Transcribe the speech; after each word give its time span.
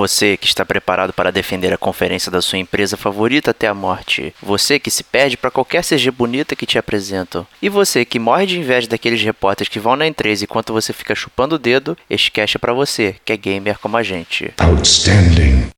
Você 0.00 0.34
que 0.38 0.46
está 0.46 0.64
preparado 0.64 1.12
para 1.12 1.30
defender 1.30 1.74
a 1.74 1.76
conferência 1.76 2.32
da 2.32 2.40
sua 2.40 2.56
empresa 2.56 2.96
favorita 2.96 3.50
até 3.50 3.66
a 3.66 3.74
morte. 3.74 4.34
Você 4.42 4.78
que 4.78 4.90
se 4.90 5.04
perde 5.04 5.36
para 5.36 5.50
qualquer 5.50 5.84
CG 5.84 6.10
bonita 6.10 6.56
que 6.56 6.64
te 6.64 6.78
apresentam. 6.78 7.46
E 7.60 7.68
você 7.68 8.02
que 8.02 8.18
morre 8.18 8.46
de 8.46 8.58
inveja 8.58 8.88
daqueles 8.88 9.20
repórteres 9.20 9.68
que 9.68 9.78
vão 9.78 9.96
na 9.96 10.06
E3 10.06 10.44
enquanto 10.44 10.72
você 10.72 10.94
fica 10.94 11.14
chupando 11.14 11.56
o 11.56 11.58
dedo, 11.58 11.98
este 12.08 12.30
cast 12.30 12.56
é 12.56 12.58
para 12.58 12.72
você, 12.72 13.16
que 13.26 13.30
é 13.30 13.36
gamer 13.36 13.78
como 13.78 13.98
a 13.98 14.02
gente. 14.02 14.54
Outstanding. 14.58 15.68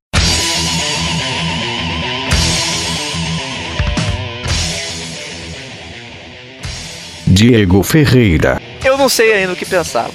Diego 7.27 7.83
Ferreira. 7.83 8.61
Eu 8.85 8.97
não 8.97 9.09
sei 9.09 9.33
ainda 9.33 9.51
o 9.51 9.55
que 9.57 9.65
pensar. 9.65 10.09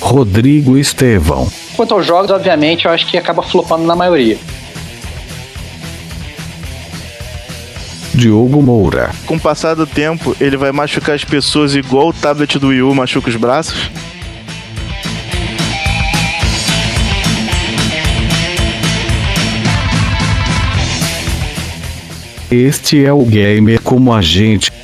Rodrigo 0.00 0.76
Estevão. 0.76 1.48
Quanto 1.76 1.94
aos 1.94 2.06
jogos, 2.06 2.30
obviamente, 2.30 2.86
eu 2.86 2.90
acho 2.90 3.06
que 3.06 3.16
acaba 3.16 3.42
flopando 3.42 3.84
na 3.84 3.94
maioria. 3.96 4.38
Diogo 8.14 8.60
Moura. 8.60 9.10
Com 9.26 9.36
o 9.36 9.40
passar 9.40 9.74
do 9.74 9.86
tempo, 9.86 10.36
ele 10.40 10.56
vai 10.56 10.72
machucar 10.72 11.14
as 11.14 11.24
pessoas 11.24 11.76
igual 11.76 12.08
o 12.08 12.12
tablet 12.12 12.58
do 12.58 12.68
Wii 12.68 12.82
U 12.82 12.94
machuca 12.94 13.28
os 13.28 13.36
braços? 13.36 13.90
Este 22.50 23.04
é 23.04 23.12
o 23.12 23.24
gamer 23.24 23.80
como 23.82 24.12
a 24.12 24.22
gente. 24.22 24.77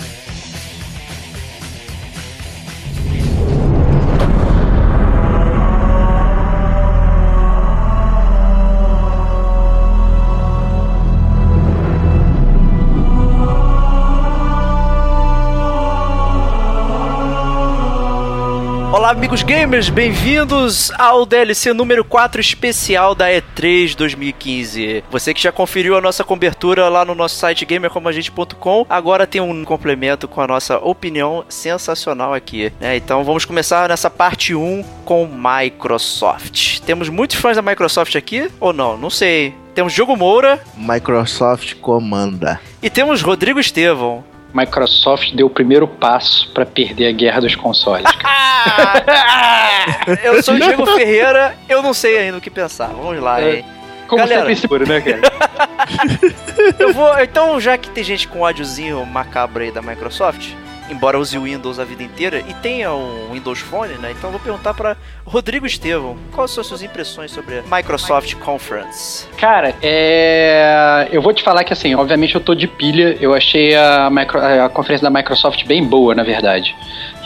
Amigos 19.15 19.45
gamers, 19.45 19.89
bem-vindos 19.89 20.91
ao 20.99 21.25
DLC 21.25 21.73
número 21.73 22.05
4 22.05 22.41
especial 22.41 23.15
da 23.15 23.29
E3 23.29 23.95
2015. 23.95 25.05
Você 25.09 25.33
que 25.33 25.41
já 25.41 25.53
conferiu 25.53 25.97
a 25.97 26.01
nossa 26.01 26.25
cobertura 26.25 26.89
lá 26.89 27.05
no 27.05 27.15
nosso 27.15 27.37
site 27.37 27.65
gamercomagente.com, 27.65 28.85
agora 28.91 29.25
tem 29.25 29.41
um 29.41 29.65
complemento 29.65 30.27
com 30.27 30.41
a 30.41 30.49
nossa 30.49 30.79
opinião 30.79 31.45
sensacional 31.49 32.35
aqui, 32.35 32.73
né? 32.81 32.97
Então 32.97 33.23
vamos 33.23 33.45
começar 33.45 33.89
nessa 33.89 34.11
parte 34.11 34.53
1 34.53 34.83
com 35.05 35.29
Microsoft. 35.29 36.81
Temos 36.81 37.09
muitos 37.09 37.37
fãs 37.37 37.57
da 37.57 37.63
Microsoft 37.63 38.17
aqui 38.17 38.51
ou 38.59 38.73
não? 38.73 38.99
Não 38.99 39.11
sei. 39.11 39.55
Temos 39.77 39.93
Diogo 39.93 40.17
Moura 40.17 40.61
Microsoft 40.77 41.75
comanda. 41.77 42.61
e 42.83 42.91
temos 42.91 43.23
Rodrigo 43.23 43.61
Estevão. 43.61 44.25
Microsoft 44.55 45.33
deu 45.35 45.49
o 45.49 45.51
primeiro 45.51 45.89
passo 45.89 46.49
pra 46.53 46.65
perder 46.65 47.09
a 47.09 47.13
guerra 47.13 47.41
dos 47.41 47.57
consoles. 47.57 48.05
eu 50.23 50.41
sou 50.43 50.55
o 50.55 50.59
Diego 50.61 50.87
Ferreira, 50.87 51.57
eu 51.69 51.83
não 51.83 51.93
sei 51.93 52.19
ainda 52.19 52.39
o 52.39 52.41
que 52.41 52.51
pensar. 52.51 52.87
Vamos 52.89 53.21
lá, 53.21 53.41
É. 53.41 53.57
hein? 53.57 53.65
Como 54.07 54.21
Galera. 54.23 54.41
sempre 54.43 54.57
seguro, 54.57 54.87
né, 54.87 55.01
cara? 55.01 55.21
Eu 56.79 56.93
vou. 56.93 57.19
Então, 57.21 57.59
já 57.59 57.77
que 57.79 57.89
tem 57.91 58.05
gente 58.05 58.29
com 58.29 58.41
ódiozinho 58.41 59.05
macabro 59.07 59.63
aí 59.63 59.71
da 59.71 59.81
Microsoft, 59.81 60.51
embora 60.91 61.19
use 61.19 61.37
o 61.39 61.43
Windows 61.43 61.79
a 61.79 61.85
vida 61.85 62.03
inteira 62.03 62.41
e 62.47 62.55
tenha 62.55 62.93
um 62.93 63.31
Windows 63.33 63.59
Phone, 63.61 63.95
né? 63.95 64.13
Então 64.17 64.31
vou 64.31 64.41
perguntar 64.41 64.75
para 64.75 64.97
Rodrigo 65.25 65.67
Estevão, 65.67 66.17
quais 66.33 66.51
são 66.51 66.61
as 66.61 66.67
suas 66.67 66.83
impressões 66.83 67.31
sobre 67.31 67.59
a 67.59 67.77
Microsoft 67.77 68.35
Conference? 68.37 69.27
Cara, 69.39 69.75
é... 69.83 71.09
eu 71.11 71.23
vou 71.23 71.33
te 71.33 71.43
falar 71.43 71.65
que 71.65 71.73
assim, 71.73 71.95
obviamente 71.95 72.35
eu 72.35 72.41
tô 72.41 72.55
de 72.55 72.67
pilha, 72.67 73.17
eu 73.21 73.35
achei 73.35 73.75
a, 73.75 74.09
micro- 74.11 74.41
a 74.41 74.69
conferência 74.69 75.09
da 75.09 75.17
Microsoft 75.17 75.65
bem 75.67 75.85
boa, 75.85 76.15
na 76.15 76.23
verdade. 76.23 76.75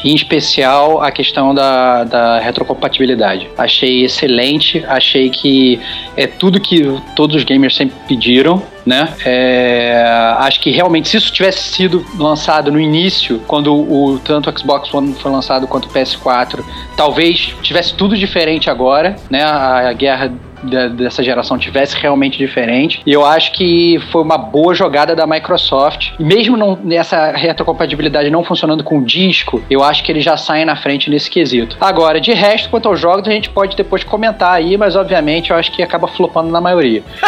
Em 0.04 0.14
especial 0.14 1.02
a 1.02 1.10
questão 1.10 1.54
da, 1.54 2.04
da 2.04 2.38
retrocompatibilidade. 2.38 3.48
Achei 3.56 4.04
excelente, 4.04 4.84
achei 4.86 5.28
que 5.28 5.80
é 6.16 6.26
tudo 6.26 6.60
que 6.60 6.82
todos 7.16 7.36
os 7.36 7.44
gamers 7.44 7.74
sempre 7.74 7.96
pediram, 8.06 8.62
né? 8.86 9.12
É, 9.24 10.02
acho 10.38 10.60
que 10.60 10.70
realmente, 10.70 11.08
se 11.08 11.16
isso 11.16 11.32
tivesse 11.32 11.74
sido 11.74 12.04
lançado 12.18 12.72
no 12.72 12.80
início, 12.80 13.40
quando 13.46 13.74
o 13.74 14.18
tanto 14.18 14.48
o 14.50 14.58
Xbox 14.58 14.92
One 14.94 15.14
foi 15.14 15.30
lançado 15.30 15.66
quanto 15.66 15.86
o 15.86 15.88
PS4, 15.90 16.64
talvez 16.96 17.54
tivesse 17.62 17.94
tudo 17.94 18.16
diferente 18.16 18.70
agora, 18.70 19.16
né? 19.28 19.42
A, 19.42 19.90
a 19.90 19.92
guerra 19.92 20.32
dessa 20.62 21.22
geração 21.22 21.58
tivesse 21.58 21.96
realmente 21.96 22.38
diferente. 22.38 23.02
E 23.04 23.12
eu 23.12 23.24
acho 23.24 23.52
que 23.52 23.98
foi 24.10 24.22
uma 24.22 24.38
boa 24.38 24.74
jogada 24.74 25.14
da 25.14 25.26
Microsoft. 25.26 26.12
Mesmo 26.18 26.56
não, 26.56 26.78
nessa 26.82 27.32
retrocompatibilidade 27.32 28.30
não 28.30 28.44
funcionando 28.44 28.82
com 28.84 28.98
o 28.98 29.04
disco, 29.04 29.62
eu 29.70 29.82
acho 29.82 30.02
que 30.02 30.12
eles 30.12 30.24
já 30.24 30.36
saem 30.36 30.64
na 30.64 30.76
frente 30.76 31.10
nesse 31.10 31.30
quesito. 31.30 31.76
Agora, 31.80 32.20
de 32.20 32.32
resto, 32.32 32.68
quanto 32.68 32.88
aos 32.88 33.00
jogos, 33.00 33.28
a 33.28 33.32
gente 33.32 33.50
pode 33.50 33.76
depois 33.76 34.04
comentar 34.04 34.52
aí, 34.52 34.76
mas 34.76 34.96
obviamente 34.96 35.50
eu 35.50 35.56
acho 35.56 35.72
que 35.72 35.82
acaba 35.82 36.08
flopando 36.08 36.50
na 36.50 36.60
maioria. 36.60 37.02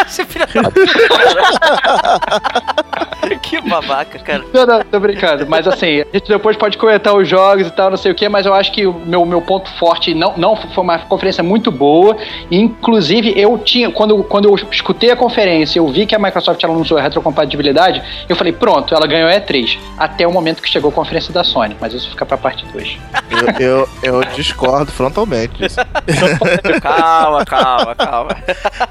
Puta. 0.51 0.71
Que 3.41 3.61
babaca, 3.61 4.19
cara. 4.19 4.43
Não, 4.53 4.65
não, 4.65 4.81
tô 4.83 4.99
brincando. 4.99 5.45
Mas 5.47 5.67
assim, 5.67 6.01
a 6.01 6.17
gente 6.17 6.27
depois 6.27 6.57
pode 6.57 6.77
comentar 6.77 7.15
os 7.15 7.27
jogos 7.27 7.67
e 7.67 7.71
tal, 7.71 7.89
não 7.89 7.97
sei 7.97 8.11
o 8.11 8.15
que, 8.15 8.27
mas 8.27 8.45
eu 8.45 8.53
acho 8.53 8.71
que 8.71 8.85
o 8.85 8.93
meu, 8.93 9.25
meu 9.25 9.41
ponto 9.41 9.69
forte 9.77 10.13
não, 10.13 10.33
não 10.37 10.55
foi 10.55 10.83
uma 10.83 10.99
conferência 10.99 11.43
muito 11.43 11.71
boa. 11.71 12.17
Inclusive, 12.49 13.20
eu 13.29 13.57
tinha, 13.57 13.91
quando, 13.91 14.23
quando 14.23 14.45
eu 14.45 14.55
escutei 14.71 15.11
a 15.11 15.15
conferência, 15.15 15.79
eu 15.79 15.87
vi 15.87 16.05
que 16.05 16.15
a 16.15 16.19
Microsoft 16.19 16.63
ela 16.63 16.73
anunciou 16.73 16.99
a 16.99 17.01
retrocompatibilidade, 17.01 18.01
eu 18.27 18.35
falei, 18.35 18.53
pronto, 18.53 18.93
ela 18.93 19.07
ganhou 19.07 19.29
a 19.29 19.33
E3. 19.33 19.77
Até 19.97 20.27
o 20.27 20.31
momento 20.31 20.61
que 20.61 20.69
chegou 20.69 20.89
a 20.89 20.93
conferência 20.93 21.33
da 21.33 21.43
Sony, 21.43 21.75
mas 21.79 21.93
isso 21.93 22.09
fica 22.09 22.25
pra 22.25 22.37
parte 22.37 22.65
2. 22.67 22.97
Eu, 23.59 23.67
eu, 23.67 23.89
eu 24.03 24.23
discordo 24.35 24.91
frontalmente 24.91 25.53
disso. 25.57 25.77
Calma, 26.81 27.45
calma, 27.45 27.95
calma. 27.95 28.37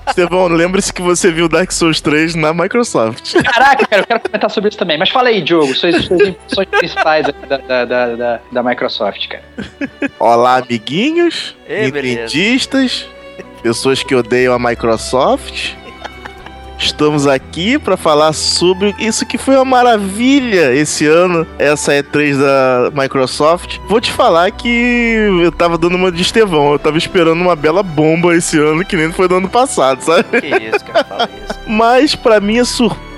Estevão, 0.08 0.48
lembre-se 0.48 0.92
que 0.92 1.02
você 1.02 1.30
viu 1.30 1.48
Dark 1.48 1.70
Souls 1.72 2.00
3 2.00 2.34
na 2.34 2.52
Microsoft. 2.52 3.34
Caraca, 3.42 3.86
cara, 3.86 4.02
eu 4.02 4.06
quero 4.06 4.20
comentar 4.20 4.50
sobre 4.50 4.68
isso 4.68 4.78
também. 4.78 4.98
Mas 4.98 5.10
fala 5.10 5.28
aí, 5.28 5.42
Diogo, 5.42 5.74
suas, 5.74 6.04
suas 6.04 6.20
impressões 6.28 6.68
principais 6.68 7.26
da, 7.26 7.56
da, 7.56 7.84
da, 7.84 8.16
da, 8.16 8.40
da 8.50 8.62
Microsoft, 8.62 9.28
cara. 9.28 9.44
Olá, 10.18 10.56
amiguinhos, 10.58 11.56
Ei, 11.68 11.90
beleza. 11.90 13.19
Pessoas 13.62 14.02
que 14.02 14.14
odeiam 14.14 14.54
a 14.54 14.58
Microsoft. 14.58 15.74
Estamos 16.78 17.26
aqui 17.26 17.78
para 17.78 17.94
falar 17.94 18.32
sobre 18.32 18.94
isso 18.98 19.26
que 19.26 19.36
foi 19.36 19.54
uma 19.54 19.66
maravilha 19.66 20.74
esse 20.74 21.06
ano, 21.06 21.46
essa 21.58 21.92
E3 21.92 22.38
da 22.38 22.90
Microsoft. 23.02 23.76
Vou 23.86 24.00
te 24.00 24.10
falar 24.10 24.50
que 24.50 24.68
eu 25.42 25.52
tava 25.52 25.76
dando 25.76 25.96
uma 25.96 26.10
de 26.10 26.22
Estevão, 26.22 26.72
eu 26.72 26.78
tava 26.78 26.96
esperando 26.96 27.38
uma 27.38 27.54
bela 27.54 27.82
bomba 27.82 28.34
esse 28.34 28.58
ano, 28.58 28.82
que 28.82 28.96
nem 28.96 29.12
foi 29.12 29.28
do 29.28 29.34
ano 29.34 29.48
passado, 29.48 30.00
sabe? 30.00 30.40
Que 30.40 30.46
isso, 30.46 30.82
cara, 30.86 31.04
fala 31.04 31.28
isso. 31.44 31.60
Mas, 31.66 32.14
pra 32.14 32.40
minha 32.40 32.64
surpresa, 32.64 33.09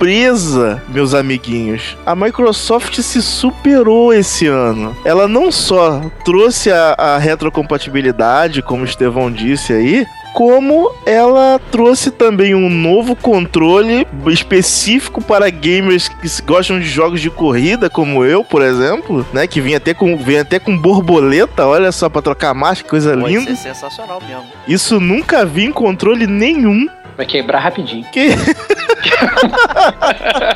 meus 0.88 1.14
amiguinhos, 1.14 1.96
a 2.04 2.14
Microsoft 2.14 3.00
se 3.00 3.22
superou 3.22 4.12
esse 4.12 4.46
ano. 4.46 4.96
Ela 5.04 5.28
não 5.28 5.52
só 5.52 6.00
trouxe 6.24 6.70
a, 6.70 6.94
a 6.98 7.18
retrocompatibilidade, 7.18 8.62
como 8.62 8.82
o 8.82 8.84
Estevão 8.84 9.30
disse 9.30 9.72
aí, 9.72 10.06
como 10.32 10.90
ela 11.04 11.60
trouxe 11.70 12.10
também 12.10 12.54
um 12.54 12.70
novo 12.70 13.14
controle 13.14 14.06
específico 14.28 15.22
para 15.22 15.48
gamers 15.50 16.08
que 16.08 16.42
gostam 16.42 16.80
de 16.80 16.86
jogos 16.86 17.20
de 17.20 17.30
corrida, 17.30 17.90
como 17.90 18.24
eu, 18.24 18.42
por 18.42 18.62
exemplo, 18.62 19.26
né? 19.32 19.46
Que 19.46 19.60
vem 19.60 19.74
até 19.74 19.92
com, 19.94 20.16
vem 20.16 20.38
até 20.38 20.58
com 20.58 20.76
borboleta, 20.76 21.66
olha 21.66 21.92
só, 21.92 22.08
pra 22.08 22.22
trocar 22.22 22.54
marcha, 22.54 22.82
que 22.82 22.90
coisa 22.90 23.14
linda. 23.14 23.54
ser 23.54 23.56
sensacional 23.56 24.20
mesmo. 24.26 24.44
Isso 24.66 24.98
nunca 24.98 25.44
vi 25.44 25.64
em 25.64 25.72
controle 25.72 26.26
nenhum. 26.26 26.88
Vai 27.16 27.26
quebrar 27.26 27.58
rapidinho. 27.60 28.04
Que 28.12 28.30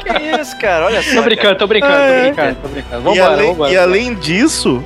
Que 0.04 0.40
isso, 0.40 0.56
cara, 0.58 0.86
olha 0.86 1.02
só. 1.02 1.14
Tô 1.16 1.22
brincando, 1.22 1.56
tô 1.56 1.66
brincando, 1.66 1.94
É. 1.94 2.16
tô 2.18 2.22
brincando, 2.34 2.56
tô 2.62 2.68
brincando. 2.68 3.00
e, 3.00 3.04
Vambora, 3.04 3.24
além, 3.32 3.50
vambora. 3.50 3.72
e 3.72 3.76
além 3.76 4.14
disso, 4.14 4.82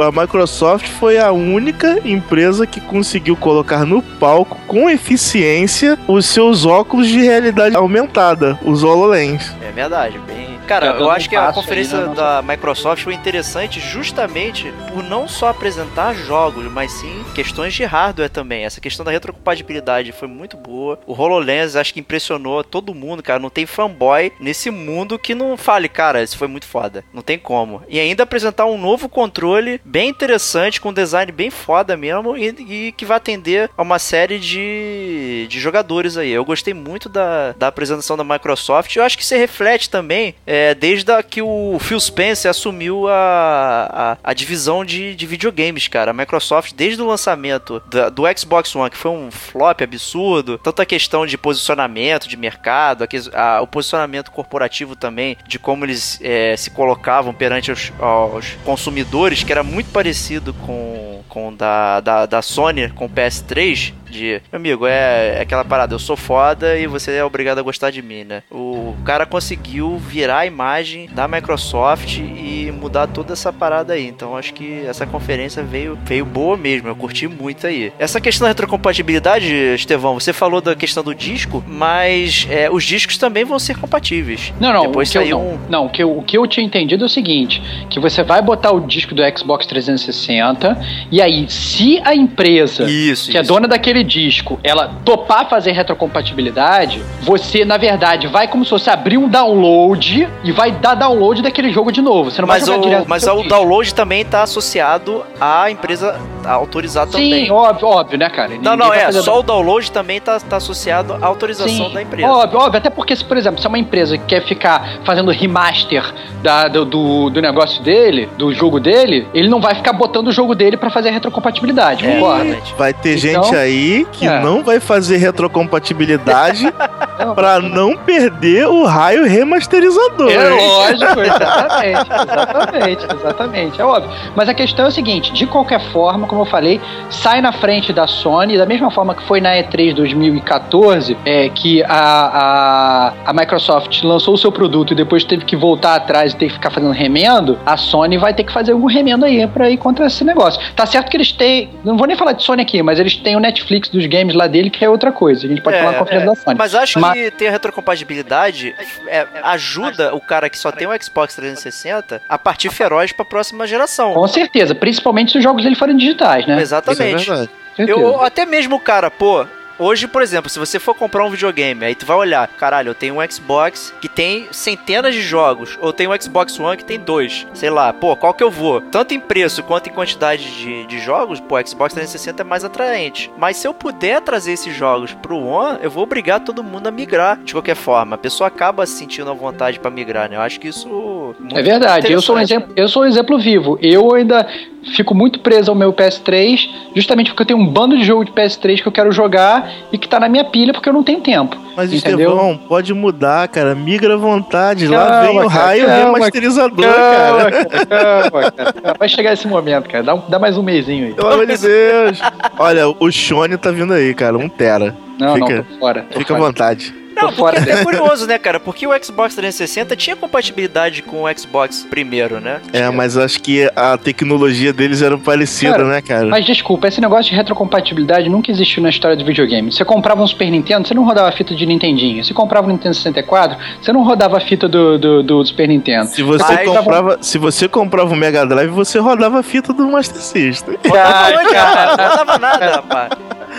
a 0.00 0.10
Microsoft 0.20 0.88
foi 0.88 1.18
a 1.18 1.30
única 1.32 1.98
empresa 2.04 2.66
que 2.66 2.80
conseguiu 2.80 3.36
colocar 3.36 3.84
no 3.84 4.00
palco 4.02 4.56
com 4.66 4.88
eficiência 4.88 5.98
os 6.08 6.26
seus 6.26 6.64
óculos 6.64 7.08
de 7.08 7.20
realidade 7.20 7.76
aumentada, 7.76 8.58
os 8.64 8.82
HoloLens. 8.82 9.52
É 9.66 9.72
verdade, 9.72 10.18
bem. 10.26 10.49
Cara, 10.70 10.86
Já 10.86 10.98
eu 11.00 11.10
acho 11.10 11.28
que 11.28 11.34
a 11.34 11.48
aí 11.48 11.52
conferência 11.52 12.06
da 12.06 12.40
Microsoft 12.42 13.02
foi 13.02 13.12
interessante 13.12 13.80
justamente 13.80 14.72
por 14.92 15.02
não 15.02 15.26
só 15.26 15.48
apresentar 15.48 16.14
jogos, 16.14 16.70
mas 16.70 16.92
sim 16.92 17.24
questões 17.34 17.74
de 17.74 17.82
hardware 17.82 18.30
também. 18.30 18.64
Essa 18.64 18.80
questão 18.80 19.04
da 19.04 19.10
retrocompatibilidade 19.10 20.12
foi 20.12 20.28
muito 20.28 20.56
boa. 20.56 21.00
O 21.08 21.12
HoloLens 21.12 21.74
acho 21.74 21.92
que 21.92 21.98
impressionou 21.98 22.62
todo 22.62 22.94
mundo, 22.94 23.20
cara. 23.20 23.40
Não 23.40 23.50
tem 23.50 23.66
fanboy 23.66 24.32
nesse 24.38 24.70
mundo 24.70 25.18
que 25.18 25.34
não 25.34 25.56
fale, 25.56 25.88
cara, 25.88 26.22
isso 26.22 26.38
foi 26.38 26.46
muito 26.46 26.66
foda. 26.66 27.02
Não 27.12 27.20
tem 27.20 27.36
como. 27.36 27.82
E 27.88 27.98
ainda 27.98 28.22
apresentar 28.22 28.66
um 28.66 28.78
novo 28.78 29.08
controle 29.08 29.80
bem 29.84 30.08
interessante, 30.08 30.80
com 30.80 30.90
um 30.90 30.94
design 30.94 31.32
bem 31.32 31.50
foda 31.50 31.96
mesmo, 31.96 32.36
e, 32.36 32.46
e 32.46 32.92
que 32.92 33.04
vai 33.04 33.16
atender 33.16 33.68
a 33.76 33.82
uma 33.82 33.98
série 33.98 34.38
de, 34.38 35.48
de 35.48 35.58
jogadores 35.58 36.16
aí. 36.16 36.30
Eu 36.30 36.44
gostei 36.44 36.74
muito 36.74 37.08
da, 37.08 37.56
da 37.58 37.66
apresentação 37.66 38.16
da 38.16 38.22
Microsoft. 38.22 38.94
Eu 38.94 39.02
acho 39.02 39.18
que 39.18 39.26
se 39.26 39.36
reflete 39.36 39.90
também 39.90 40.36
é, 40.46 40.59
desde 40.74 41.10
a, 41.12 41.22
que 41.22 41.42
o 41.42 41.78
Phil 41.80 41.98
Spencer 42.00 42.50
assumiu 42.50 43.08
a, 43.08 44.16
a, 44.24 44.30
a 44.30 44.34
divisão 44.34 44.84
de, 44.84 45.14
de 45.14 45.26
videogames, 45.26 45.88
cara. 45.88 46.10
A 46.10 46.14
Microsoft, 46.14 46.72
desde 46.74 47.00
o 47.02 47.06
lançamento 47.06 47.80
da- 47.90 48.08
do 48.08 48.22
Xbox 48.36 48.74
One, 48.74 48.90
que 48.90 48.96
foi 48.96 49.10
um 49.10 49.30
flop 49.30 49.80
absurdo, 49.82 50.58
tanto 50.58 50.82
a 50.82 50.86
questão 50.86 51.26
de 51.26 51.36
posicionamento 51.38 52.28
de 52.28 52.36
mercado, 52.36 53.04
a 53.04 53.08
a- 53.34 53.60
o 53.62 53.66
posicionamento 53.66 54.30
corporativo 54.30 54.94
também, 54.96 55.36
de 55.46 55.58
como 55.58 55.84
eles 55.84 56.18
é, 56.22 56.56
se 56.56 56.70
colocavam 56.70 57.32
perante 57.34 57.70
os, 57.72 57.92
aos 57.98 58.54
consumidores, 58.64 59.42
que 59.42 59.52
era 59.52 59.62
muito 59.62 59.90
parecido 59.90 60.52
com, 60.54 61.22
com 61.28 61.54
da, 61.54 62.00
da, 62.00 62.26
da 62.26 62.42
Sony, 62.42 62.88
com 62.90 63.06
o 63.06 63.08
PS3, 63.10 63.92
de, 64.10 64.42
amigo, 64.52 64.86
é, 64.88 65.36
é 65.38 65.40
aquela 65.42 65.64
parada, 65.64 65.94
eu 65.94 65.98
sou 65.98 66.16
foda 66.16 66.76
e 66.76 66.86
você 66.88 67.12
é 67.12 67.24
obrigado 67.24 67.58
a 67.60 67.62
gostar 67.62 67.90
de 67.92 68.02
mim, 68.02 68.24
né? 68.24 68.42
O 68.50 68.96
cara 69.04 69.24
conseguiu 69.24 69.98
virar 69.98 70.46
imagem 70.50 71.08
da 71.12 71.26
Microsoft 71.26 72.18
e 72.18 72.72
mudar 72.78 73.06
toda 73.06 73.32
essa 73.32 73.52
parada 73.52 73.94
aí. 73.94 74.06
Então 74.06 74.36
acho 74.36 74.52
que 74.52 74.84
essa 74.86 75.06
conferência 75.06 75.62
veio, 75.62 75.98
veio 76.04 76.24
boa 76.24 76.56
mesmo, 76.56 76.88
eu 76.88 76.96
curti 76.96 77.26
muito 77.26 77.66
aí. 77.66 77.92
Essa 77.98 78.20
questão 78.20 78.44
da 78.44 78.48
retrocompatibilidade, 78.48 79.52
Estevão, 79.74 80.14
você 80.14 80.32
falou 80.32 80.60
da 80.60 80.74
questão 80.74 81.02
do 81.02 81.14
disco, 81.14 81.62
mas 81.66 82.46
é, 82.50 82.70
os 82.70 82.84
discos 82.84 83.16
também 83.16 83.44
vão 83.44 83.58
ser 83.58 83.76
compatíveis. 83.78 84.52
Não, 84.60 84.72
não, 84.72 84.82
Depois 84.82 85.08
o 85.08 85.12
que 85.12 85.18
eu, 85.18 85.28
não, 85.28 85.40
um. 85.40 85.58
não, 85.68 85.86
o 85.86 85.90
que, 85.90 86.02
eu, 86.02 86.18
o 86.18 86.22
que 86.22 86.36
eu 86.36 86.46
tinha 86.46 86.64
entendido 86.64 87.04
é 87.04 87.06
o 87.06 87.08
seguinte: 87.08 87.62
que 87.88 88.00
você 88.00 88.22
vai 88.22 88.42
botar 88.42 88.72
o 88.72 88.80
disco 88.80 89.14
do 89.14 89.22
Xbox 89.36 89.66
360, 89.66 90.78
e 91.10 91.22
aí, 91.22 91.48
se 91.48 92.00
a 92.04 92.14
empresa 92.14 92.84
Isso, 92.84 93.30
que 93.30 93.36
é 93.36 93.40
isso. 93.40 93.52
dona 93.52 93.68
daquele 93.68 94.02
disco, 94.02 94.58
ela 94.62 94.88
topar 95.04 95.48
fazer 95.48 95.72
retrocompatibilidade, 95.72 97.02
você, 97.22 97.64
na 97.64 97.76
verdade, 97.76 98.26
vai 98.26 98.48
como 98.48 98.64
se 98.64 98.70
fosse 98.70 98.90
abrir 98.90 99.18
um 99.18 99.28
download 99.28 100.28
e 100.42 100.52
vai 100.52 100.70
dar 100.72 100.94
download 100.94 101.42
daquele 101.42 101.70
jogo 101.72 101.90
de 101.92 102.00
novo. 102.00 102.30
Você 102.30 102.40
não 102.40 102.48
Mas, 102.48 102.66
vai 102.66 102.74
jogar 102.76 102.82
direto 102.86 103.00
o, 103.00 103.04
no 103.04 103.08
mas 103.08 103.26
o 103.26 103.34
disco. 103.34 103.48
download 103.48 103.94
também 103.94 104.24
tá 104.24 104.42
associado 104.42 105.24
à 105.40 105.70
empresa 105.70 106.18
autorizar 106.44 107.06
também. 107.06 107.44
Sim, 107.46 107.50
óbvio, 107.50 107.86
óbvio, 107.88 108.18
né, 108.18 108.28
cara? 108.30 108.48
Não, 108.50 108.56
Ninguém 108.72 108.76
não, 108.78 108.88
vai 108.88 109.00
é. 109.04 109.12
Só 109.12 109.38
o 109.38 109.42
download 109.42 109.92
também 109.92 110.20
tá, 110.20 110.38
tá 110.40 110.56
associado 110.56 111.14
à 111.20 111.26
autorização 111.26 111.88
Sim, 111.88 111.94
da 111.94 112.02
empresa. 112.02 112.28
Óbvio, 112.28 112.58
óbvio. 112.58 112.78
Até 112.78 112.88
porque, 112.90 113.14
se, 113.14 113.24
por 113.24 113.36
exemplo, 113.36 113.60
se 113.60 113.66
é 113.66 113.68
uma 113.68 113.78
empresa 113.78 114.16
que 114.16 114.24
quer 114.24 114.42
ficar 114.46 114.98
fazendo 115.04 115.30
remaster 115.30 116.02
da- 116.42 116.68
do, 116.68 116.84
do, 116.84 117.30
do 117.30 117.42
negócio 117.42 117.82
dele, 117.82 118.28
do 118.38 118.52
jogo 118.54 118.80
dele, 118.80 119.28
ele 119.34 119.48
não 119.48 119.60
vai 119.60 119.74
ficar 119.74 119.92
botando 119.92 120.28
o 120.28 120.32
jogo 120.32 120.54
dele 120.54 120.76
pra 120.76 120.88
fazer 120.90 121.10
a 121.10 121.12
retrocompatibilidade, 121.12 122.06
É, 122.06 122.14
concorda? 122.14 122.56
Vai 122.78 122.94
ter 122.94 123.18
Então, 123.18 123.42
gente 123.44 123.56
aí 123.56 124.06
que 124.12 124.26
é. 124.26 124.40
não 124.40 124.62
vai 124.62 124.80
fazer 124.80 125.18
retrocompatibilidade 125.18 126.72
pra 127.34 127.60
não 127.60 127.96
perder 127.96 128.66
o 128.66 128.84
raio 128.84 129.24
remasterizador. 129.26 130.19
É 130.28 130.34
hein? 130.34 130.68
lógico, 130.68 131.20
exatamente, 131.22 132.10
exatamente, 132.10 133.06
exatamente, 133.16 133.80
é 133.80 133.84
óbvio. 133.84 134.10
Mas 134.34 134.48
a 134.48 134.54
questão 134.54 134.84
é 134.86 134.88
o 134.88 134.92
seguinte, 134.92 135.32
de 135.32 135.46
qualquer 135.46 135.80
forma, 135.92 136.26
como 136.26 136.42
eu 136.42 136.46
falei, 136.46 136.80
sai 137.08 137.40
na 137.40 137.52
frente 137.52 137.92
da 137.92 138.06
Sony, 138.06 138.56
da 138.58 138.66
mesma 138.66 138.90
forma 138.90 139.14
que 139.14 139.22
foi 139.24 139.40
na 139.40 139.54
E3 139.56 139.94
2014, 139.94 141.16
é, 141.24 141.48
que 141.48 141.82
a, 141.84 141.88
a, 141.94 143.12
a 143.26 143.32
Microsoft 143.32 144.02
lançou 144.02 144.34
o 144.34 144.38
seu 144.38 144.50
produto 144.52 144.92
e 144.92 144.96
depois 144.96 145.24
teve 145.24 145.44
que 145.44 145.56
voltar 145.56 145.94
atrás 145.96 146.32
e 146.32 146.36
ter 146.36 146.46
que 146.46 146.54
ficar 146.54 146.70
fazendo 146.70 146.92
remendo, 146.92 147.58
a 147.64 147.76
Sony 147.76 148.16
vai 148.18 148.34
ter 148.34 148.44
que 148.44 148.52
fazer 148.52 148.72
algum 148.72 148.86
remendo 148.86 149.24
aí 149.24 149.46
pra 149.46 149.70
ir 149.70 149.76
contra 149.76 150.06
esse 150.06 150.24
negócio. 150.24 150.60
Tá 150.74 150.86
certo 150.86 151.10
que 151.10 151.16
eles 151.16 151.32
têm, 151.32 151.70
não 151.84 151.96
vou 151.96 152.06
nem 152.06 152.16
falar 152.16 152.32
de 152.32 152.42
Sony 152.42 152.62
aqui, 152.62 152.82
mas 152.82 152.98
eles 152.98 153.16
têm 153.16 153.36
o 153.36 153.40
Netflix 153.40 153.88
dos 153.88 154.06
games 154.06 154.34
lá 154.34 154.46
dele, 154.46 154.70
que 154.70 154.84
é 154.84 154.88
outra 154.88 155.12
coisa. 155.12 155.46
A 155.46 155.48
gente 155.48 155.60
pode 155.62 155.76
É, 155.76 155.80
falar 155.80 155.92
na 155.92 155.98
conferência 155.98 156.24
é. 156.24 156.26
da 156.26 156.34
Sony. 156.34 156.56
Mas 156.58 156.74
acho 156.74 157.00
Mas- 157.00 157.12
que 157.14 157.30
ter 157.30 157.48
a 157.48 157.50
retrocompatibilidade 157.52 158.74
é, 159.08 159.26
ajuda 159.42 160.09
o 160.12 160.20
cara 160.20 160.48
que 160.50 160.58
só 160.58 160.70
tem 160.70 160.86
o 160.86 161.02
Xbox 161.02 161.34
360 161.34 162.22
a 162.28 162.38
partir 162.38 162.70
feroz 162.70 163.12
pra 163.12 163.24
próxima 163.24 163.66
geração. 163.66 164.14
Com 164.14 164.28
certeza, 164.28 164.74
principalmente 164.74 165.32
se 165.32 165.38
os 165.38 165.44
jogos 165.44 165.62
dele 165.62 165.76
forem 165.76 165.96
digitais, 165.96 166.46
né? 166.46 166.54
Isso 166.54 166.60
é 166.60 166.62
Exatamente. 166.62 167.26
verdade. 167.26 167.50
Eu, 167.78 168.20
até 168.22 168.44
mesmo 168.44 168.76
o 168.76 168.80
cara, 168.80 169.10
pô. 169.10 169.46
Hoje, 169.82 170.06
por 170.06 170.20
exemplo, 170.20 170.50
se 170.50 170.58
você 170.58 170.78
for 170.78 170.94
comprar 170.94 171.24
um 171.24 171.30
videogame, 171.30 171.86
aí 171.86 171.94
tu 171.94 172.04
vai 172.04 172.14
olhar, 172.14 172.46
caralho, 172.48 172.90
eu 172.90 172.94
tenho 172.94 173.18
um 173.18 173.30
Xbox 173.30 173.94
que 173.98 174.10
tem 174.10 174.46
centenas 174.50 175.14
de 175.14 175.22
jogos, 175.22 175.78
ou 175.80 175.90
tem 175.90 176.06
um 176.06 176.12
Xbox 176.20 176.60
One 176.60 176.76
que 176.76 176.84
tem 176.84 177.00
dois. 177.00 177.46
Sei 177.54 177.70
lá, 177.70 177.90
pô, 177.90 178.14
qual 178.14 178.34
que 178.34 178.44
eu 178.44 178.50
vou? 178.50 178.82
Tanto 178.82 179.14
em 179.14 179.18
preço 179.18 179.62
quanto 179.62 179.88
em 179.88 179.92
quantidade 179.94 180.44
de, 180.50 180.84
de 180.84 180.98
jogos, 180.98 181.40
pô, 181.40 181.56
Xbox 181.66 181.94
360 181.94 182.42
é 182.42 182.44
mais 182.44 182.62
atraente. 182.62 183.30
Mas 183.38 183.56
se 183.56 183.66
eu 183.66 183.72
puder 183.72 184.20
trazer 184.20 184.52
esses 184.52 184.76
jogos 184.76 185.14
pro 185.14 185.38
One, 185.38 185.78
eu 185.80 185.90
vou 185.90 186.02
obrigar 186.02 186.40
todo 186.40 186.62
mundo 186.62 186.86
a 186.86 186.90
migrar 186.90 187.38
de 187.42 187.54
qualquer 187.54 187.74
forma. 187.74 188.16
A 188.16 188.18
pessoa 188.18 188.48
acaba 188.48 188.84
se 188.84 188.98
sentindo 188.98 189.30
à 189.30 189.32
vontade 189.32 189.80
pra 189.80 189.90
migrar, 189.90 190.28
né? 190.28 190.36
Eu 190.36 190.42
acho 190.42 190.60
que 190.60 190.68
isso. 190.68 191.34
É 191.54 191.62
verdade, 191.62 192.12
eu 192.12 192.20
sou, 192.20 192.36
um 192.36 192.40
exemplo, 192.40 192.70
eu 192.76 192.86
sou 192.86 193.02
um 193.02 193.06
exemplo 193.06 193.38
vivo. 193.38 193.78
Eu 193.80 194.14
ainda 194.14 194.46
fico 194.94 195.14
muito 195.14 195.40
preso 195.40 195.70
ao 195.70 195.74
meu 195.74 195.90
PS3, 195.90 196.68
justamente 196.94 197.30
porque 197.30 197.42
eu 197.42 197.46
tenho 197.46 197.58
um 197.58 197.66
bando 197.66 197.96
de 197.96 198.04
jogo 198.04 198.26
de 198.26 198.32
PS3 198.32 198.82
que 198.82 198.88
eu 198.88 198.92
quero 198.92 199.10
jogar 199.10 199.69
e 199.92 199.98
que 199.98 200.08
tá 200.08 200.18
na 200.20 200.28
minha 200.28 200.44
pilha 200.44 200.72
porque 200.72 200.88
eu 200.88 200.92
não 200.92 201.02
tenho 201.02 201.20
tempo. 201.20 201.56
Mas, 201.76 201.92
Entendeu? 201.92 202.30
Estevão, 202.30 202.56
pode 202.56 202.92
mudar, 202.92 203.48
cara. 203.48 203.74
Migra 203.74 204.14
à 204.14 204.16
vontade. 204.16 204.86
Lá 204.88 205.06
Calma, 205.06 205.26
vem 205.28 205.38
o 205.40 205.46
raio 205.46 205.86
calma, 205.86 206.12
remasterizador, 206.18 206.84
Calma, 206.84 207.50
cara. 207.50 207.66
calma, 207.86 208.52
cara. 208.52 208.94
Vai 208.98 209.08
chegar 209.08 209.32
esse 209.32 209.46
momento, 209.48 209.88
cara. 209.88 210.04
Dá, 210.04 210.14
um- 210.14 210.22
dá 210.28 210.38
mais 210.38 210.56
um 210.58 210.62
mêsinho 210.62 211.06
aí. 211.06 211.14
Pelo 211.14 211.28
amor 211.32 211.46
de 211.46 211.56
Deus. 211.58 212.20
Olha, 212.58 212.88
o 212.88 213.10
Shone 213.10 213.56
tá 213.56 213.70
vindo 213.70 213.92
aí, 213.92 214.12
cara. 214.14 214.36
Um 214.36 214.48
tera. 214.48 214.94
Não, 215.18 215.34
Fica- 215.34 215.54
não, 215.56 215.62
tô 215.64 215.78
fora. 215.78 216.06
Tô 216.10 216.18
Fica 216.18 216.34
à 216.34 216.36
fora. 216.36 216.48
vontade. 216.48 216.94
Não, 217.22 217.28
Tô 217.30 217.36
fora 217.36 217.56
porque 217.56 217.70
é 217.70 217.84
curioso, 217.84 218.26
né, 218.26 218.38
cara? 218.38 218.58
Porque 218.60 218.86
o 218.86 218.90
Xbox 219.04 219.34
360 219.34 219.94
tinha 219.96 220.16
compatibilidade 220.16 221.02
com 221.02 221.24
o 221.24 221.38
Xbox 221.38 221.86
primeiro, 221.88 222.40
né? 222.40 222.60
É, 222.72 222.78
Tinha. 222.78 222.92
mas 222.92 223.16
acho 223.16 223.40
que 223.42 223.70
a 223.76 223.96
tecnologia 223.98 224.72
deles 224.72 225.02
era 225.02 225.16
parecida, 225.18 225.72
Cara, 225.72 225.84
né, 225.84 226.00
cara? 226.02 226.26
Mas 226.26 226.44
desculpa, 226.44 226.88
esse 226.88 227.00
negócio 227.00 227.30
de 227.30 227.36
retrocompatibilidade 227.36 228.28
nunca 228.28 228.50
existiu 228.50 228.82
na 228.82 228.88
história 228.90 229.16
do 229.16 229.24
videogame. 229.24 229.70
Você 229.72 229.84
comprava 229.84 230.22
um 230.22 230.26
Super 230.26 230.50
Nintendo, 230.50 230.86
você 230.88 230.94
não 230.94 231.04
rodava 231.04 231.28
a 231.28 231.32
fita 231.32 231.54
de 231.54 231.66
Nintendinho. 231.66 232.24
Você 232.24 232.32
comprava 232.34 232.66
um 232.66 232.70
Nintendo 232.70 232.94
64, 232.94 233.56
você 233.80 233.92
não 233.92 234.02
rodava 234.02 234.36
a 234.36 234.40
fita 234.40 234.68
do, 234.68 234.98
do, 234.98 235.22
do 235.22 235.44
Super 235.44 235.68
Nintendo. 235.68 236.06
Se 236.06 236.22
você, 236.22 236.44
Mas- 236.54 236.68
comprava, 236.68 237.18
se 237.20 237.38
você 237.38 237.68
comprava 237.68 238.12
o 238.12 238.16
Mega 238.16 238.44
Drive, 238.46 238.70
você 238.70 238.98
rodava 238.98 239.40
a 239.40 239.42
fita 239.42 239.72
do 239.72 239.86
Master 239.90 240.20
System. 240.20 240.76
Cara, 240.78 241.42
rapaz? 241.42 241.96
Não 241.96 242.06
rodava 242.08 242.38
nada, 242.38 242.70
rapaz. 242.76 243.10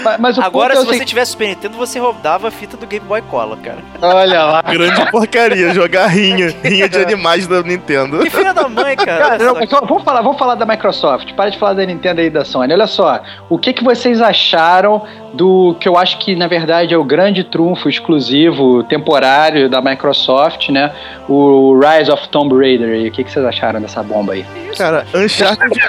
Mas, 0.03 0.19
mas 0.19 0.39
Agora, 0.39 0.73
é 0.73 0.77
se 0.77 0.83
você 0.85 0.93
seguinte- 0.93 1.09
tivesse 1.09 1.31
Super 1.31 1.47
Nintendo, 1.49 1.77
você 1.77 1.99
rodava 1.99 2.47
a 2.47 2.51
fita 2.51 2.77
do 2.77 2.87
Game 2.87 3.05
Boy 3.05 3.21
Color, 3.23 3.50
cara. 3.57 3.77
Olha 4.01 4.43
lá. 4.45 4.61
Grande 4.61 5.11
porcaria, 5.11 5.73
jogar 5.73 6.07
rinha. 6.07 6.53
Rinha 6.63 6.87
de 6.87 6.97
animais 6.99 7.47
da 7.47 7.61
Nintendo. 7.61 8.19
Que 8.19 8.29
filha 8.29 8.53
da 8.53 8.67
mãe, 8.67 8.95
cara. 8.95 9.37
Cara, 9.37 9.43
não, 9.43 9.67
só. 9.67 9.81
vamos, 9.81 10.03
falar, 10.03 10.21
vamos 10.21 10.37
falar 10.37 10.55
da 10.55 10.65
Microsoft. 10.65 11.33
Para 11.33 11.49
de 11.49 11.57
falar 11.57 11.73
da 11.73 11.85
Nintendo 11.85 12.21
aí 12.21 12.27
e 12.27 12.29
da 12.29 12.45
Sony. 12.45 12.73
Olha 12.73 12.87
só, 12.87 13.21
o 13.49 13.57
que, 13.57 13.73
que 13.73 13.83
vocês 13.83 14.21
acharam 14.21 15.03
do 15.33 15.75
que 15.79 15.87
eu 15.87 15.97
acho 15.97 16.17
que 16.17 16.35
na 16.35 16.47
verdade 16.47 16.93
é 16.93 16.97
o 16.97 17.03
grande 17.03 17.43
trunfo 17.43 17.87
exclusivo 17.87 18.83
temporário 18.83 19.69
da 19.69 19.81
Microsoft, 19.81 20.69
né? 20.69 20.91
O 21.27 21.79
Rise 21.79 22.11
of 22.11 22.27
Tomb 22.29 22.55
Raider. 22.55 22.89
aí. 22.89 23.07
O 23.07 23.11
que, 23.11 23.23
que 23.23 23.31
vocês 23.31 23.45
acharam 23.45 23.81
dessa 23.81 24.03
bomba 24.03 24.33
aí? 24.33 24.45
Cara, 24.77 25.05
Uncharted, 25.13 25.79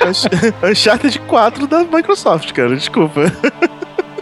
Uncharted 0.63 1.19
4 1.21 1.67
da 1.67 1.85
Microsoft, 1.85 2.53
cara. 2.53 2.75
Desculpa. 2.75 3.23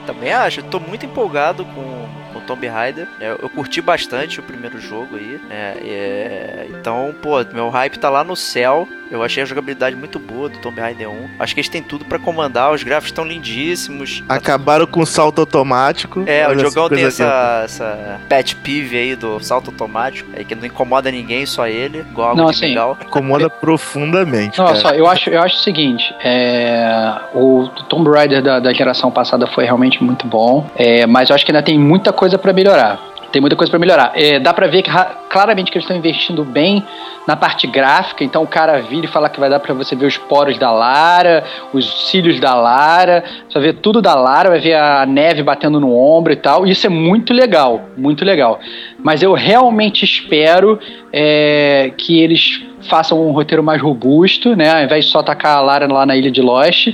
Também 0.07 0.33
acho. 0.33 0.63
Tô 0.65 0.81
muito 0.81 1.05
empolgado 1.05 1.65
com, 1.65 2.07
com 2.33 2.41
Tomb 2.41 2.67
Raider. 2.67 3.07
Eu, 3.21 3.39
eu 3.43 3.49
curti 3.49 3.81
bastante 3.81 4.41
o 4.41 4.43
primeiro 4.43 4.81
jogo 4.81 5.17
aí. 5.17 5.41
né? 5.49 5.75
É, 5.83 6.67
então, 6.71 7.15
pô, 7.21 7.45
meu 7.53 7.69
hype 7.69 7.99
tá 7.99 8.09
lá 8.11 8.25
no 8.25 8.37
céu. 8.37 8.89
Eu 9.11 9.25
achei 9.25 9.43
a 9.43 9.47
jogabilidade 9.47 9.97
muito 9.97 10.21
boa 10.21 10.49
do 10.49 10.59
Tomb 10.59 10.81
Raider 10.81 11.11
1. 11.11 11.31
Acho 11.41 11.53
que 11.53 11.61
eles 11.61 11.69
têm 11.69 11.83
tudo 11.83 12.05
pra 12.05 12.17
comandar. 12.17 12.73
Os 12.73 12.85
gráficos 12.85 13.11
estão 13.11 13.25
lindíssimos. 13.25 14.23
Acabaram 14.29 14.87
com 14.87 15.01
o 15.01 15.07
salto 15.07 15.41
automático. 15.41 16.23
É, 16.27 16.49
o 16.49 16.57
jogão 16.57 16.89
tem 16.89 17.05
essa, 17.05 17.63
essa 17.65 18.21
pet 18.29 18.55
peeve 18.55 18.97
aí 18.97 19.17
do 19.17 19.41
salto 19.41 19.71
automático, 19.71 20.31
aí 20.37 20.45
que 20.45 20.55
não 20.55 20.65
incomoda 20.65 21.11
ninguém, 21.11 21.45
só 21.45 21.67
ele, 21.67 21.99
igual 21.99 22.31
algo 22.31 22.43
Não, 22.43 22.49
assim, 22.49 22.67
legal. 22.67 22.97
Incomoda 23.05 23.51
profundamente, 23.51 24.59
Não, 24.59 24.67
cara. 24.67 24.79
só, 24.79 24.91
eu 24.91 25.07
acho, 25.09 25.29
eu 25.31 25.43
acho 25.43 25.57
o 25.57 25.59
seguinte, 25.61 26.15
é, 26.23 27.15
o 27.35 27.69
Tomb 27.89 28.09
Raider 28.11 28.43
da, 28.43 28.61
da 28.61 28.73
geração 28.73 29.11
passada 29.11 29.47
foi 29.47 29.65
realmente 29.65 30.03
muito 30.03 30.27
bom, 30.27 30.69
é, 30.77 31.07
mas 31.07 31.29
eu 31.31 31.35
acho 31.35 31.45
que 31.45 31.51
ainda 31.51 31.63
tem 31.65 31.79
muita 31.79 32.13
coisa 32.21 32.37
pra 32.37 32.53
melhorar. 32.53 33.01
Tem 33.33 33.41
muita 33.41 33.57
coisa 33.57 33.71
pra 33.71 33.81
melhorar. 33.81 34.13
É, 34.15 34.39
dá 34.39 34.53
pra 34.53 34.67
ver 34.67 34.83
que 34.83 34.91
claramente 35.31 35.71
que 35.71 35.79
eles 35.79 35.85
estão 35.85 35.97
investindo 35.97 36.45
bem 36.45 36.85
na 37.27 37.37
parte 37.37 37.67
gráfica. 37.69 38.25
Então 38.25 38.43
o 38.43 38.47
cara 38.47 38.83
vira 38.83 39.07
e 39.07 39.09
fala 39.09 39.29
que 39.29 39.39
vai 39.39 39.49
dar 39.49 39.61
para 39.61 39.73
você 39.73 39.95
ver 39.95 40.07
os 40.07 40.19
poros 40.19 40.59
da 40.59 40.73
Lara, 40.73 41.45
os 41.73 42.11
cílios 42.11 42.41
da 42.41 42.55
Lara, 42.55 43.23
você 43.49 43.55
vai 43.55 43.69
ver 43.69 43.79
tudo 43.79 44.03
da 44.03 44.15
Lara, 44.15 44.51
vai 44.51 44.59
ver 44.59 44.75
a 44.75 45.07
neve 45.07 45.43
batendo 45.43 45.79
no 45.79 45.97
ombro 45.97 46.33
e 46.33 46.37
tal. 46.37 46.67
Isso 46.67 46.85
é 46.87 46.91
muito 46.91 47.33
legal, 47.33 47.81
muito 47.97 48.25
legal. 48.25 48.59
Mas 48.99 49.23
eu 49.23 49.33
realmente 49.33 50.05
espero 50.05 50.79
é, 51.13 51.93
que 51.97 52.21
eles 52.21 52.61
façam 52.89 53.25
um 53.25 53.31
roteiro 53.31 53.63
mais 53.63 53.81
robusto, 53.81 54.57
né? 54.57 54.73
Ao 54.73 54.83
invés 54.83 55.05
de 55.05 55.11
só 55.13 55.23
tacar 55.23 55.59
a 55.59 55.61
Lara 55.61 55.87
lá 55.87 56.05
na 56.05 56.17
ilha 56.17 56.31
de 56.31 56.43
Lost 56.43 56.89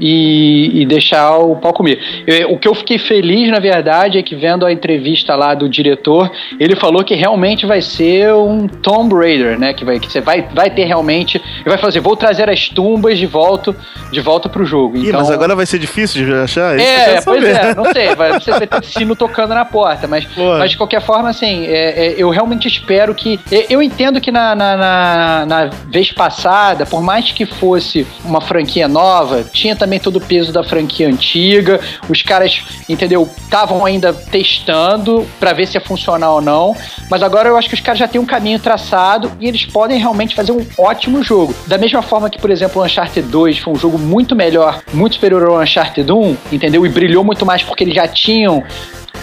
e, 0.00 0.82
e 0.82 0.86
deixar 0.86 1.38
o 1.38 1.56
pau 1.56 1.72
comer. 1.72 1.98
Eu, 2.26 2.52
o 2.52 2.58
que 2.58 2.68
eu 2.68 2.74
fiquei 2.74 2.98
feliz, 2.98 3.50
na 3.50 3.58
verdade, 3.58 4.18
é 4.18 4.22
que 4.22 4.34
vendo 4.34 4.64
a 4.64 4.72
entrevista 4.72 5.34
lá 5.34 5.54
do 5.54 5.68
diretor, 5.68 6.30
ele 6.58 6.76
falou 6.76 7.02
que 7.04 7.14
realmente 7.14 7.57
vai 7.66 7.80
ser 7.82 8.32
um 8.34 8.66
Tomb 8.66 9.14
Raider, 9.14 9.58
né? 9.58 9.72
Que, 9.72 9.84
vai, 9.84 9.98
que 9.98 10.10
você 10.10 10.20
vai, 10.20 10.48
vai 10.54 10.70
ter 10.70 10.84
realmente. 10.84 11.38
Ele 11.38 11.68
vai 11.68 11.78
fazer, 11.78 12.00
vou 12.00 12.16
trazer 12.16 12.48
as 12.48 12.68
tumbas 12.68 13.18
de 13.18 13.26
volta, 13.26 13.74
de 14.10 14.20
volta 14.20 14.48
pro 14.48 14.64
jogo. 14.64 14.96
Ih, 14.96 15.08
então, 15.08 15.20
mas 15.20 15.30
agora 15.30 15.54
vai 15.54 15.66
ser 15.66 15.78
difícil 15.78 16.24
de 16.24 16.32
achar? 16.34 16.78
É, 16.78 17.04
quero 17.04 17.24
pois 17.24 17.44
é, 17.44 17.74
não 17.74 17.84
sei, 17.92 18.14
vai, 18.14 18.32
você 18.40 18.50
vai 18.50 18.66
ter 18.66 18.84
sino 18.84 19.14
tocando 19.16 19.54
na 19.54 19.64
porta, 19.64 20.06
mas, 20.06 20.26
mas 20.36 20.70
de 20.70 20.76
qualquer 20.76 21.00
forma, 21.00 21.28
assim, 21.30 21.66
é, 21.66 22.06
é, 22.06 22.14
eu 22.16 22.30
realmente 22.30 22.68
espero 22.68 23.14
que. 23.14 23.38
é, 23.50 23.66
Eu 23.68 23.82
entendo 23.82 24.20
que 24.20 24.30
na, 24.30 24.54
na, 24.54 24.76
na, 24.76 25.46
na 25.46 25.70
vez 25.86 26.12
passada, 26.12 26.86
por 26.86 27.02
mais 27.02 27.32
que 27.32 27.44
fosse 27.46 28.06
uma 28.24 28.40
franquia 28.40 28.88
nova, 28.88 29.44
tinha 29.44 29.76
também 29.76 29.98
todo 29.98 30.16
o 30.16 30.20
peso 30.20 30.52
da 30.52 30.62
franquia 30.62 31.08
antiga, 31.08 31.80
os 32.08 32.22
caras, 32.22 32.62
entendeu, 32.88 33.28
estavam 33.38 33.84
ainda 33.84 34.12
testando 34.12 35.26
pra 35.38 35.52
ver 35.52 35.66
se 35.66 35.76
ia 35.76 35.80
funcionar 35.80 36.32
ou 36.32 36.40
não, 36.40 36.76
mas 37.10 37.22
agora 37.22 37.47
eu 37.48 37.56
acho 37.56 37.68
que 37.68 37.74
os 37.74 37.80
caras 37.80 37.98
já 37.98 38.08
têm 38.08 38.20
um 38.20 38.26
caminho 38.26 38.58
traçado 38.58 39.32
e 39.40 39.46
eles 39.46 39.64
podem 39.64 39.98
realmente 39.98 40.34
fazer 40.34 40.52
um 40.52 40.64
ótimo 40.76 41.22
jogo. 41.22 41.54
Da 41.66 41.78
mesma 41.78 42.02
forma 42.02 42.30
que, 42.30 42.38
por 42.38 42.50
exemplo, 42.50 42.80
o 42.80 42.84
Uncharted 42.84 43.28
2 43.28 43.58
foi 43.58 43.72
um 43.72 43.76
jogo 43.76 43.98
muito 43.98 44.34
melhor, 44.34 44.80
muito 44.92 45.14
superior 45.14 45.44
ao 45.44 45.60
Uncharted 45.60 46.10
1, 46.10 46.36
entendeu? 46.52 46.84
E 46.84 46.88
brilhou 46.88 47.24
muito 47.24 47.44
mais 47.44 47.62
porque 47.62 47.84
eles 47.84 47.94
já 47.94 48.06
tinham 48.06 48.62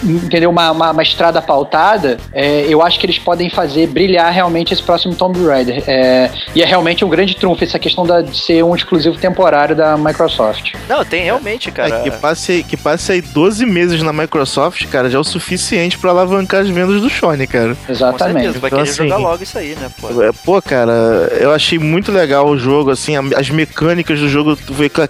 entendeu? 0.02 0.50
Uma, 0.50 0.70
uma, 0.70 0.90
uma 0.90 1.02
estrada 1.02 1.40
pautada, 1.42 2.16
é, 2.32 2.66
eu 2.68 2.82
acho 2.82 2.98
que 2.98 3.06
eles 3.06 3.18
podem 3.18 3.48
fazer 3.50 3.86
brilhar 3.88 4.32
realmente 4.32 4.72
esse 4.72 4.82
próximo 4.82 5.14
Tomb 5.14 5.44
Raider. 5.44 5.82
É, 5.86 6.30
e 6.54 6.62
é 6.62 6.66
realmente 6.66 7.04
um 7.04 7.08
grande 7.08 7.34
trunfo 7.36 7.62
essa 7.64 7.78
questão 7.78 8.06
da, 8.06 8.20
de 8.22 8.36
ser 8.36 8.62
um 8.64 8.74
exclusivo 8.74 9.16
temporário 9.18 9.74
da 9.74 9.96
Microsoft. 9.96 10.74
Não, 10.88 11.04
tem 11.04 11.22
realmente, 11.24 11.70
cara. 11.70 11.96
É, 11.96 12.02
que, 12.02 12.10
passe, 12.10 12.64
que 12.68 12.76
passe 12.76 13.12
aí 13.12 13.20
12 13.20 13.64
meses 13.66 14.02
na 14.02 14.12
Microsoft, 14.12 14.86
cara, 14.86 15.08
já 15.10 15.18
é 15.18 15.20
o 15.20 15.24
suficiente 15.24 15.98
pra 15.98 16.10
alavancar 16.10 16.60
as 16.62 16.68
vendas 16.68 17.00
do 17.00 17.08
Sony, 17.10 17.46
cara. 17.46 17.74
Com 17.86 17.92
Exatamente. 17.92 18.34
certeza, 18.42 18.58
vai 18.58 18.68
Então, 18.68 18.78
querer 18.80 18.90
assim, 18.90 19.02
jogar 19.08 19.16
logo 19.16 19.42
isso 19.42 19.58
aí, 19.58 19.76
né, 19.80 19.90
pô? 20.00 20.22
É, 20.22 20.30
Pô, 20.44 20.62
cara, 20.62 20.92
eu 21.40 21.52
achei 21.52 21.78
muito 21.78 22.12
legal 22.12 22.46
o 22.48 22.58
jogo, 22.58 22.90
assim, 22.90 23.16
a- 23.16 23.22
as 23.38 23.50
mecânicas 23.50 24.20
do 24.20 24.28
jogo 24.28 24.56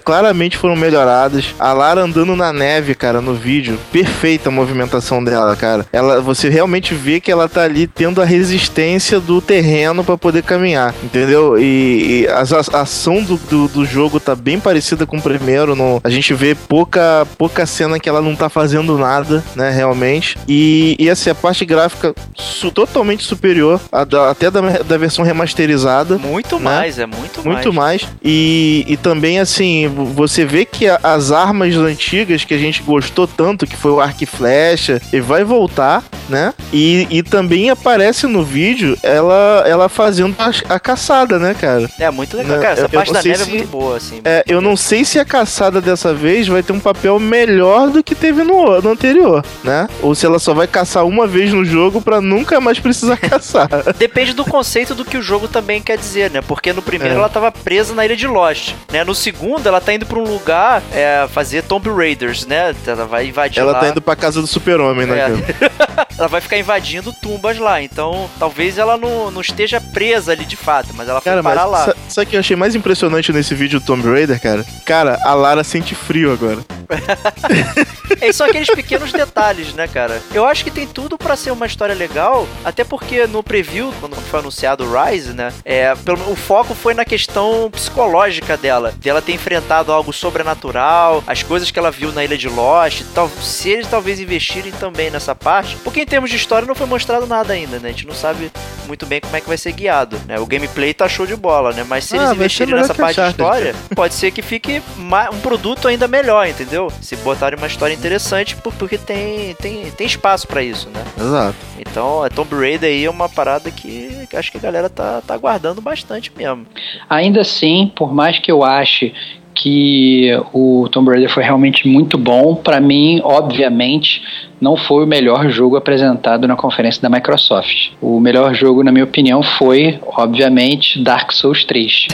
claramente 0.03 0.57
foram 0.57 0.75
melhoradas. 0.75 1.45
A 1.59 1.73
Lara 1.73 2.01
andando 2.01 2.35
na 2.35 2.51
neve, 2.53 2.95
cara, 2.95 3.21
no 3.21 3.33
vídeo, 3.33 3.77
perfeita 3.91 4.49
a 4.49 4.51
movimentação 4.51 4.76
dela, 5.23 5.55
cara. 5.55 5.85
Ela, 5.91 6.21
você 6.21 6.49
realmente 6.49 6.93
vê 6.93 7.19
que 7.19 7.31
ela 7.31 7.47
tá 7.47 7.63
ali 7.63 7.87
tendo 7.87 8.21
a 8.21 8.25
resistência 8.25 9.19
do 9.19 9.41
terreno 9.41 10.03
pra 10.03 10.17
poder 10.17 10.43
caminhar, 10.43 10.93
entendeu? 11.03 11.57
E, 11.59 12.21
e 12.23 12.27
as- 12.27 12.51
a, 12.53 12.81
ação 12.81 13.21
do, 13.23 13.37
do, 13.37 13.67
do 13.67 13.85
jogo 13.85 14.19
tá 14.19 14.35
bem 14.35 14.59
parecida 14.59 15.05
com 15.05 15.17
o 15.17 15.21
primeiro. 15.21 15.75
No, 15.75 15.99
a 16.03 16.09
gente 16.09 16.33
vê 16.33 16.55
pouca, 16.55 17.25
pouca 17.37 17.65
cena 17.65 17.99
que 17.99 18.07
ela 18.09 18.21
não 18.21 18.35
tá 18.35 18.49
fazendo 18.49 18.97
nada, 18.97 19.43
né, 19.55 19.69
realmente. 19.71 20.37
E, 20.47 20.95
e 20.99 21.09
assim, 21.09 21.29
a 21.29 21.35
parte 21.35 21.65
gráfica 21.65 22.13
su- 22.35 22.71
totalmente 22.71 23.23
superior 23.23 23.79
da- 24.09 24.29
até 24.31 24.49
da, 24.51 24.61
da 24.61 24.97
versão 24.97 25.23
remasterizada. 25.25 26.17
Muito 26.17 26.57
né? 26.57 26.63
mais, 26.65 26.99
é 26.99 27.05
muito, 27.05 27.43
Muito 27.47 27.73
mais. 27.73 28.07
E, 28.23 28.85
e 28.87 28.97
também, 28.97 29.39
assim, 29.39 29.87
vo- 29.87 30.05
você 30.05 30.45
vê 30.45 30.65
que 30.65 30.87
a- 30.87 30.99
as 31.03 31.31
armas 31.31 31.75
antigas 31.75 32.43
que 32.43 32.53
a 32.53 32.57
gente 32.57 32.81
gostou 32.83 33.27
tanto, 33.27 33.65
que 33.65 33.75
foi 33.75 33.91
o 33.91 33.99
arco 33.99 34.23
e 34.23 34.25
flecha, 34.25 34.66
e 35.13 35.19
vai 35.19 35.43
voltar, 35.43 36.03
né? 36.29 36.53
E, 36.73 37.07
e 37.09 37.23
também 37.23 37.69
aparece 37.69 38.27
no 38.27 38.43
vídeo 38.43 38.97
ela, 39.01 39.63
ela 39.65 39.87
fazendo 39.89 40.35
a, 40.37 40.75
a 40.75 40.79
caçada, 40.79 41.39
né, 41.39 41.53
cara? 41.59 41.89
É 41.99 42.09
muito 42.11 42.35
legal, 42.35 42.55
Não, 42.57 42.61
cara. 42.61 42.73
Essa 42.73 42.81
eu- 42.81 42.85
eu 42.85 42.89
parte 42.91 43.07
não 43.13 43.21
da 43.21 43.27
neve 43.27 43.43
se- 43.43 43.49
é 43.49 43.53
muito 43.53 43.67
boa, 43.69 43.97
assim. 43.97 44.21
É, 44.25 44.43
eu 44.47 44.59
não 44.61 44.75
sei 44.75 45.05
se 45.05 45.19
a 45.19 45.25
caçada 45.25 45.79
dessa 45.81 46.13
vez 46.13 46.47
vai 46.47 46.61
ter 46.61 46.73
um 46.73 46.79
papel 46.79 47.19
melhor 47.19 47.89
do 47.89 48.03
que 48.03 48.13
teve 48.15 48.43
no, 48.43 48.81
no 48.81 48.89
anterior, 48.91 49.43
né? 49.63 49.87
Ou 50.01 50.13
se 50.15 50.25
ela 50.25 50.39
só 50.39 50.53
vai 50.53 50.67
caçar 50.67 51.05
uma 51.05 51.25
vez 51.27 51.53
no 51.53 51.63
jogo 51.63 52.01
pra 52.01 52.19
nunca 52.21 52.59
mais 52.59 52.79
precisar 52.79 53.17
caçar. 53.17 53.69
Depende 53.97 54.33
do 54.33 54.43
conceito 54.45 54.93
do 54.93 55.05
que 55.05 55.17
o 55.17 55.21
jogo 55.21 55.47
também 55.47 55.81
quer 55.81 55.97
dizer, 55.97 56.29
né? 56.31 56.41
Porque 56.41 56.73
no 56.73 56.81
primeiro 56.81 57.15
É. 57.15 57.17
ela 57.17 57.29
tava 57.29 57.51
presa 57.51 57.93
na 57.93 58.05
ilha 58.05 58.15
de 58.15 58.27
Lost, 58.27 58.73
né? 58.91 59.03
No 59.03 59.15
segundo 59.15 59.65
ela 59.67 59.79
tá 59.81 59.93
indo 59.93 60.05
pra 60.05 60.19
um 60.19 60.23
lugar 60.23 60.81
é, 60.93 61.27
fazer 61.31 61.63
Tomb 61.63 61.89
Raiders, 61.89 62.45
né? 62.45 62.75
Ela 62.85 63.05
vai 63.05 63.27
invadir 63.27 63.59
Ela 63.59 63.71
lá. 63.73 63.79
tá 63.79 63.89
indo 63.89 64.01
pra 64.01 64.15
casa 64.15 64.41
do 64.41 64.47
super-homem, 64.59 65.07
né, 65.07 65.19
É. 65.19 66.06
ela 66.17 66.27
vai 66.27 66.41
ficar 66.41 66.57
invadindo 66.57 67.13
tumbas 67.13 67.57
lá. 67.57 67.81
Então, 67.81 68.29
talvez 68.39 68.77
ela 68.77 68.97
não, 68.97 69.29
não 69.31 69.41
esteja 69.41 69.79
presa 69.79 70.31
ali 70.31 70.45
de 70.45 70.55
fato, 70.55 70.89
mas 70.93 71.07
ela 71.09 71.21
foi 71.21 71.31
Cara, 71.31 71.43
mas 71.43 71.55
parar 71.55 71.65
lá. 71.65 71.85
sa- 71.85 71.95
sabe 72.09 72.27
o 72.27 72.29
que 72.31 72.35
eu 72.35 72.39
achei 72.39 72.55
mais 72.55 72.75
impressionante 72.75 73.31
nesse 73.31 73.53
vídeo 73.55 73.79
do 73.79 73.85
Tomb 73.85 74.09
Raider, 74.09 74.39
cara? 74.41 74.65
Cara, 74.85 75.19
a 75.23 75.33
Lara 75.33 75.63
sente 75.63 75.93
frio 75.95 76.31
agora. 76.33 76.59
É, 78.21 78.31
são 78.31 78.47
aqueles 78.47 78.69
pequenos 78.69 79.11
detalhes, 79.11 79.73
né, 79.73 79.85
cara? 79.87 80.21
Eu 80.33 80.45
acho 80.45 80.63
que 80.63 80.71
tem 80.71 80.87
tudo 80.87 81.17
pra 81.17 81.35
ser 81.35 81.51
uma 81.51 81.65
história 81.65 81.93
legal, 81.93 82.47
até 82.63 82.83
porque 82.85 83.27
no 83.27 83.43
preview, 83.43 83.93
quando 83.99 84.15
foi 84.15 84.39
anunciado 84.39 84.85
o 84.85 84.87
Rise, 85.05 85.33
né, 85.33 85.53
é, 85.65 85.93
pelo, 85.93 86.31
o 86.31 86.35
foco 86.35 86.73
foi 86.73 86.93
na 86.93 87.03
questão 87.03 87.69
psicológica 87.69 88.55
dela, 88.55 88.93
dela 88.97 89.21
ter 89.21 89.33
enfrentado 89.33 89.91
algo 89.91 90.13
sobrenatural, 90.13 91.21
as 91.27 91.43
coisas 91.43 91.69
que 91.69 91.77
ela 91.77 91.91
viu 91.91 92.11
na 92.13 92.23
Ilha 92.23 92.37
de 92.37 92.47
Lost, 92.47 93.03
tal, 93.13 93.29
se 93.41 93.69
eles 93.69 93.87
talvez 93.87 94.19
investirem 94.21 94.71
também 94.71 95.11
nessa 95.11 95.35
parte, 95.35 95.75
porque 95.83 96.05
termos 96.07 96.29
de 96.29 96.35
história 96.35 96.67
não 96.67 96.73
foi 96.75 96.87
mostrado 96.87 97.27
nada 97.27 97.53
ainda, 97.53 97.79
né, 97.79 97.89
a 97.89 97.91
gente 97.91 98.07
não 98.07 98.13
sabe 98.15 98.51
muito 98.87 99.05
bem 99.05 99.19
como 99.19 99.35
é 99.35 99.41
que 99.41 99.47
vai 99.47 99.57
ser 99.57 99.73
guiado, 99.73 100.17
né, 100.27 100.39
o 100.39 100.45
gameplay 100.45 100.93
tá 100.93 101.07
show 101.09 101.25
de 101.25 101.35
bola, 101.35 101.73
né, 101.73 101.85
mas 101.87 102.05
se 102.05 102.15
Ah, 102.17 102.21
eles 102.21 102.31
investirem 102.33 102.73
nessa 102.75 102.95
parte 102.95 103.21
de 103.21 103.27
história, 103.29 103.75
pode 103.95 104.13
ser 104.13 104.31
que 104.31 104.41
fique 104.41 104.81
um 104.97 105.39
produto 105.41 105.87
ainda 105.87 106.07
melhor, 106.07 106.47
entendeu? 106.47 106.91
Se 107.01 107.15
botarem 107.17 107.57
uma 107.57 107.67
história 107.67 107.93
interessante, 107.93 108.55
por- 108.55 108.73
porque 108.73 108.97
tem, 108.97 109.53
tem, 109.55 109.91
tem 109.91 110.07
espaço 110.07 110.47
pra 110.47 110.63
isso, 110.63 110.89
né? 110.89 111.03
Exato. 111.19 111.55
Então, 111.79 112.23
a 112.23 112.29
Tomb 112.29 112.55
Raider 112.55 112.89
aí 112.89 113.03
é 113.05 113.09
uma 113.09 113.27
parada 113.27 113.69
que 113.71 114.27
acho 114.33 114.51
que 114.51 114.57
a 114.57 114.61
galera 114.61 114.89
tá, 114.89 115.21
tá 115.25 115.33
aguardando 115.33 115.81
bastante 115.81 116.31
mesmo. 116.35 116.65
Ainda 117.09 117.41
assim, 117.41 117.91
por 117.95 118.13
mais 118.13 118.39
que 118.39 118.51
eu 118.51 118.63
ache 118.63 119.13
que 119.55 120.29
o 120.53 120.87
Tomb 120.91 121.09
Raider 121.09 121.33
foi 121.33 121.43
realmente 121.43 121.87
muito 121.87 122.17
bom, 122.17 122.55
pra 122.55 122.79
mim, 122.79 123.19
obviamente, 123.23 124.21
não 124.59 124.75
foi 124.75 125.03
o 125.03 125.07
melhor 125.07 125.49
jogo 125.49 125.75
apresentado 125.75 126.47
na 126.47 126.55
conferência 126.55 127.01
da 127.01 127.09
Microsoft. 127.09 127.91
O 128.01 128.19
melhor 128.19 128.53
jogo, 128.53 128.83
na 128.83 128.91
minha 128.91 129.03
opinião, 129.03 129.43
foi, 129.43 129.99
obviamente, 130.05 131.01
Dark 131.01 131.31
Souls 131.31 131.63
3. 131.63 132.07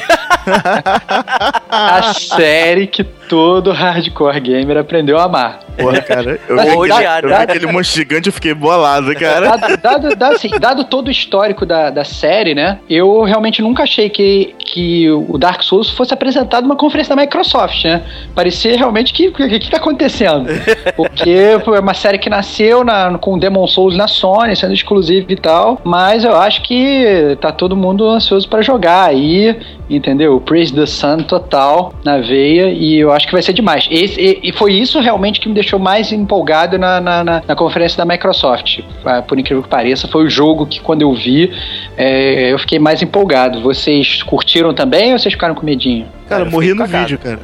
a 1.70 2.14
série 2.14 2.88
que 2.88 3.04
todo 3.34 3.72
hardcore 3.74 4.40
gamer 4.40 4.78
aprendeu 4.78 5.18
a 5.18 5.24
amar. 5.24 5.60
Porra, 5.76 6.02
cara, 6.02 6.40
eu 6.48 6.78
Ou 6.78 6.84
vi, 6.84 6.92
aquele, 6.92 7.26
eu 7.26 7.30
né? 7.30 7.38
vi 7.38 7.44
aquele 7.44 7.66
monstro 7.72 7.98
gigante 7.98 8.28
eu 8.28 8.34
fiquei 8.34 8.54
bolado, 8.54 9.12
cara. 9.16 9.58
Dado, 9.58 9.78
dado, 9.78 10.16
dado, 10.16 10.36
assim, 10.36 10.50
dado 10.60 10.84
todo 10.84 11.08
o 11.08 11.12
histórico 11.12 11.66
da, 11.66 11.90
da 11.90 12.04
série, 12.04 12.54
né? 12.54 12.80
Eu 12.88 13.24
realmente 13.24 13.60
nunca 13.60 13.84
achei 13.84 14.08
que, 14.08 14.54
que 14.60 15.10
o 15.10 15.36
Dark 15.38 15.64
Souls 15.64 15.90
fosse 15.90 16.14
apresentado 16.14 16.64
numa 16.64 16.76
conferência 16.76 17.16
da 17.16 17.22
Microsoft, 17.22 17.84
né? 17.86 18.04
Parecia 18.36 18.78
realmente 18.78 19.12
que 19.14 19.30
o 19.30 19.34
que, 19.34 19.60
que 19.60 19.72
tá 19.72 19.78
acontecendo? 19.78 20.48
Porque 20.96 21.32
é 21.32 21.80
uma 21.80 21.96
série 21.96 22.20
que 22.20 22.30
nasceu 22.30 22.84
na, 22.84 23.18
com 23.18 23.40
Demon 23.40 23.66
Souls 23.66 23.98
na 23.98 24.08
Sony, 24.08 24.56
sendo 24.56 24.74
exclusivo 24.74 25.26
e 25.30 25.36
tal, 25.36 25.82
mas 25.84 26.24
eu 26.24 26.36
acho 26.36 26.62
que 26.62 27.36
tá 27.42 27.52
todo 27.52 27.76
mundo 27.76 28.08
ansioso 28.08 28.48
pra 28.48 28.62
jogar 28.62 29.10
aí, 29.10 29.60
entendeu? 29.90 30.40
Praise 30.40 30.72
the 30.72 30.86
Sun 30.86 31.18
total 31.24 31.94
na 32.04 32.20
veia 32.20 32.70
e 32.70 33.00
eu 33.00 33.12
acho 33.12 33.23
que 33.28 33.32
vai 33.34 33.42
ser 33.42 33.54
demais. 33.54 33.88
Esse, 33.90 34.20
e, 34.20 34.40
e 34.50 34.52
foi 34.52 34.74
isso 34.74 35.00
realmente 35.00 35.40
que 35.40 35.48
me 35.48 35.54
deixou 35.54 35.80
mais 35.80 36.12
empolgado 36.12 36.78
na, 36.78 37.00
na, 37.02 37.24
na- 37.24 37.42
na 37.48 37.56
conferência 37.56 37.98
da 37.98 38.06
Microsoft. 38.06 38.80
Ah, 39.06 39.22
Por 39.22 39.40
incrível 39.40 39.64
que 39.64 39.70
pareça, 39.70 40.08
foi 40.08 40.24
o 40.26 40.30
jogo 40.30 40.66
que 40.66 40.80
quando 40.80 41.02
eu 41.02 41.14
vi, 41.14 41.52
é, 41.98 42.52
eu 42.52 42.60
fiquei 42.60 42.80
mais 42.80 43.02
empolgado. 43.02 43.62
Vocês 43.62 44.22
curtiram 44.24 44.74
também 44.74 45.14
ou 45.14 45.20
vocês 45.20 45.34
ficaram 45.34 45.56
com 45.56 45.66
medinho? 45.66 46.06
Cara, 46.28 46.44
eu 46.46 46.52
morri 46.52 46.70
no 46.74 46.78
cagado. 46.78 47.04
vídeo, 47.08 47.20
cara. 47.20 47.40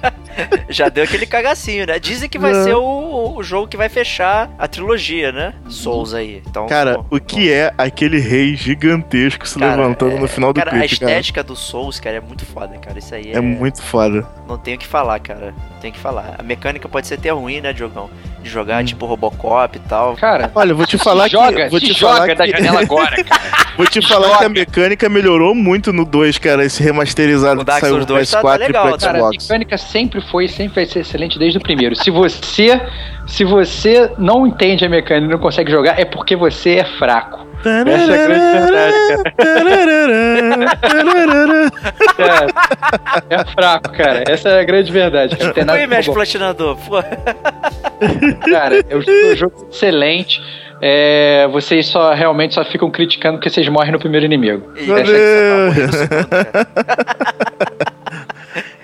Já 0.68 0.88
deu 0.88 1.04
aquele 1.04 1.26
cagacinho, 1.26 1.86
né? 1.86 1.98
Dizem 1.98 2.28
que 2.28 2.38
vai 2.38 2.52
Não. 2.52 2.64
ser 2.64 2.74
o, 2.74 3.34
o 3.36 3.42
jogo 3.42 3.68
que 3.68 3.76
vai 3.76 3.88
fechar 3.88 4.50
a 4.58 4.66
trilogia, 4.68 5.32
né? 5.32 5.54
Souls 5.68 6.14
aí. 6.14 6.42
Então, 6.46 6.66
Cara, 6.66 6.98
bom, 6.98 7.06
o 7.10 7.20
que 7.20 7.50
é 7.52 7.72
aquele 7.78 8.18
rei 8.18 8.54
gigantesco 8.56 9.46
se 9.48 9.58
Cara, 9.58 9.76
levantando 9.76 10.18
no 10.18 10.28
final 10.28 10.52
do 10.52 10.58
Cara, 10.60 10.70
a 10.76 10.78
clipe, 10.80 10.98
cara? 11.00 11.10
estética 11.12 11.42
do 11.42 11.56
Souls, 11.56 11.98
cara, 12.00 12.16
é 12.16 12.20
muito 12.20 12.44
foda, 12.46 12.76
cara. 12.78 12.98
Isso 12.98 13.14
aí 13.14 13.32
é. 13.32 13.36
É 13.36 13.40
muito 13.40 13.82
foda. 13.82 14.26
Não 14.46 14.58
tenho 14.58 14.76
o 14.76 14.80
que 14.80 14.86
falar, 14.86 15.18
cara. 15.20 15.54
O 15.88 15.92
que 15.92 15.98
falar. 15.98 16.34
A 16.38 16.42
mecânica 16.42 16.88
pode 16.88 17.06
ser 17.06 17.14
até 17.14 17.30
ruim, 17.30 17.60
né, 17.60 17.72
Diogão? 17.72 18.10
De 18.42 18.48
jogar 18.48 18.82
Hum. 18.82 18.84
tipo 18.86 19.06
Robocop 19.06 19.76
e 19.76 19.80
tal. 19.88 20.14
Cara, 20.16 20.50
Olha, 20.54 20.74
vou 20.74 20.86
te 20.86 20.98
se 20.98 21.04
falar 21.04 21.28
joga, 21.28 21.64
que 21.64 21.70
vou 21.70 21.80
se 21.80 21.86
te 21.86 21.92
joga 21.92 22.14
falar 22.20 22.34
da 22.34 22.44
que, 22.46 22.50
janela 22.52 22.80
agora, 22.80 23.16
cara. 23.24 23.42
vou 23.76 23.86
te 23.86 24.00
falar 24.06 24.38
que 24.38 24.44
a 24.44 24.48
mecânica 24.48 25.08
melhorou 25.08 25.54
muito 25.54 25.92
no 25.92 26.04
2, 26.04 26.38
cara, 26.38 26.64
esse 26.64 26.82
remasterizado 26.82 27.60
O 27.60 27.64
Dark 27.64 27.80
que 27.80 27.86
saiu 27.86 27.98
no 27.98 28.06
2 28.06 28.30
tá- 28.30 28.40
PS4 28.40 28.42
tá 28.42 28.56
legal, 28.66 28.86
e 28.86 28.90
pro 28.90 28.98
Cara, 28.98 29.18
a 29.18 29.20
Xbox. 29.20 29.44
mecânica 29.48 29.78
sempre 29.78 30.20
foi 30.20 30.44
e 30.44 30.48
sempre 30.48 30.74
vai 30.74 30.86
ser 30.86 31.00
excelente 31.00 31.38
desde 31.38 31.58
o 31.58 31.60
primeiro. 31.60 31.94
Se 31.96 32.10
você, 32.10 32.80
se 33.26 33.44
você 33.44 34.10
não 34.18 34.46
entende 34.46 34.84
a 34.84 34.88
mecânica 34.88 35.26
e 35.26 35.30
não 35.30 35.38
consegue 35.38 35.70
jogar, 35.70 35.98
é 35.98 36.04
porque 36.04 36.36
você 36.36 36.76
é 36.76 36.84
fraco. 36.98 37.46
Essa 37.64 37.70
é 37.70 37.80
a 37.80 37.84
grande 37.84 38.12
verdade, 38.52 39.36
É, 43.30 43.34
é 43.36 43.44
fraco, 43.44 43.92
cara. 43.92 44.24
Essa 44.28 44.48
é 44.50 44.60
a 44.60 44.64
grande 44.64 44.90
verdade. 44.92 45.36
Cara, 45.36 45.52
tem 45.52 45.64
nada 45.64 45.78
platinador. 46.12 46.76
Pô, 46.76 47.02
Cara, 48.50 48.82
é 48.88 48.96
um 48.96 49.02
jogo- 49.36 49.68
excelente. 49.70 50.40
É, 50.82 51.46
vocês 51.52 51.86
só 51.86 52.14
realmente 52.14 52.54
só 52.54 52.64
ficam 52.64 52.90
criticando 52.90 53.36
porque 53.36 53.50
vocês 53.50 53.68
morrem 53.68 53.92
no 53.92 53.98
primeiro 53.98 54.24
inimigo. 54.24 54.72
e- 54.76 54.86
Meu 54.86 54.96
Essa 54.96 55.12
que 55.12 55.18
você 55.18 55.50
tá 55.50 55.56
morrendo 55.66 55.86
no 55.86 55.92
segundo, 55.92 56.26
cara. 56.28 56.66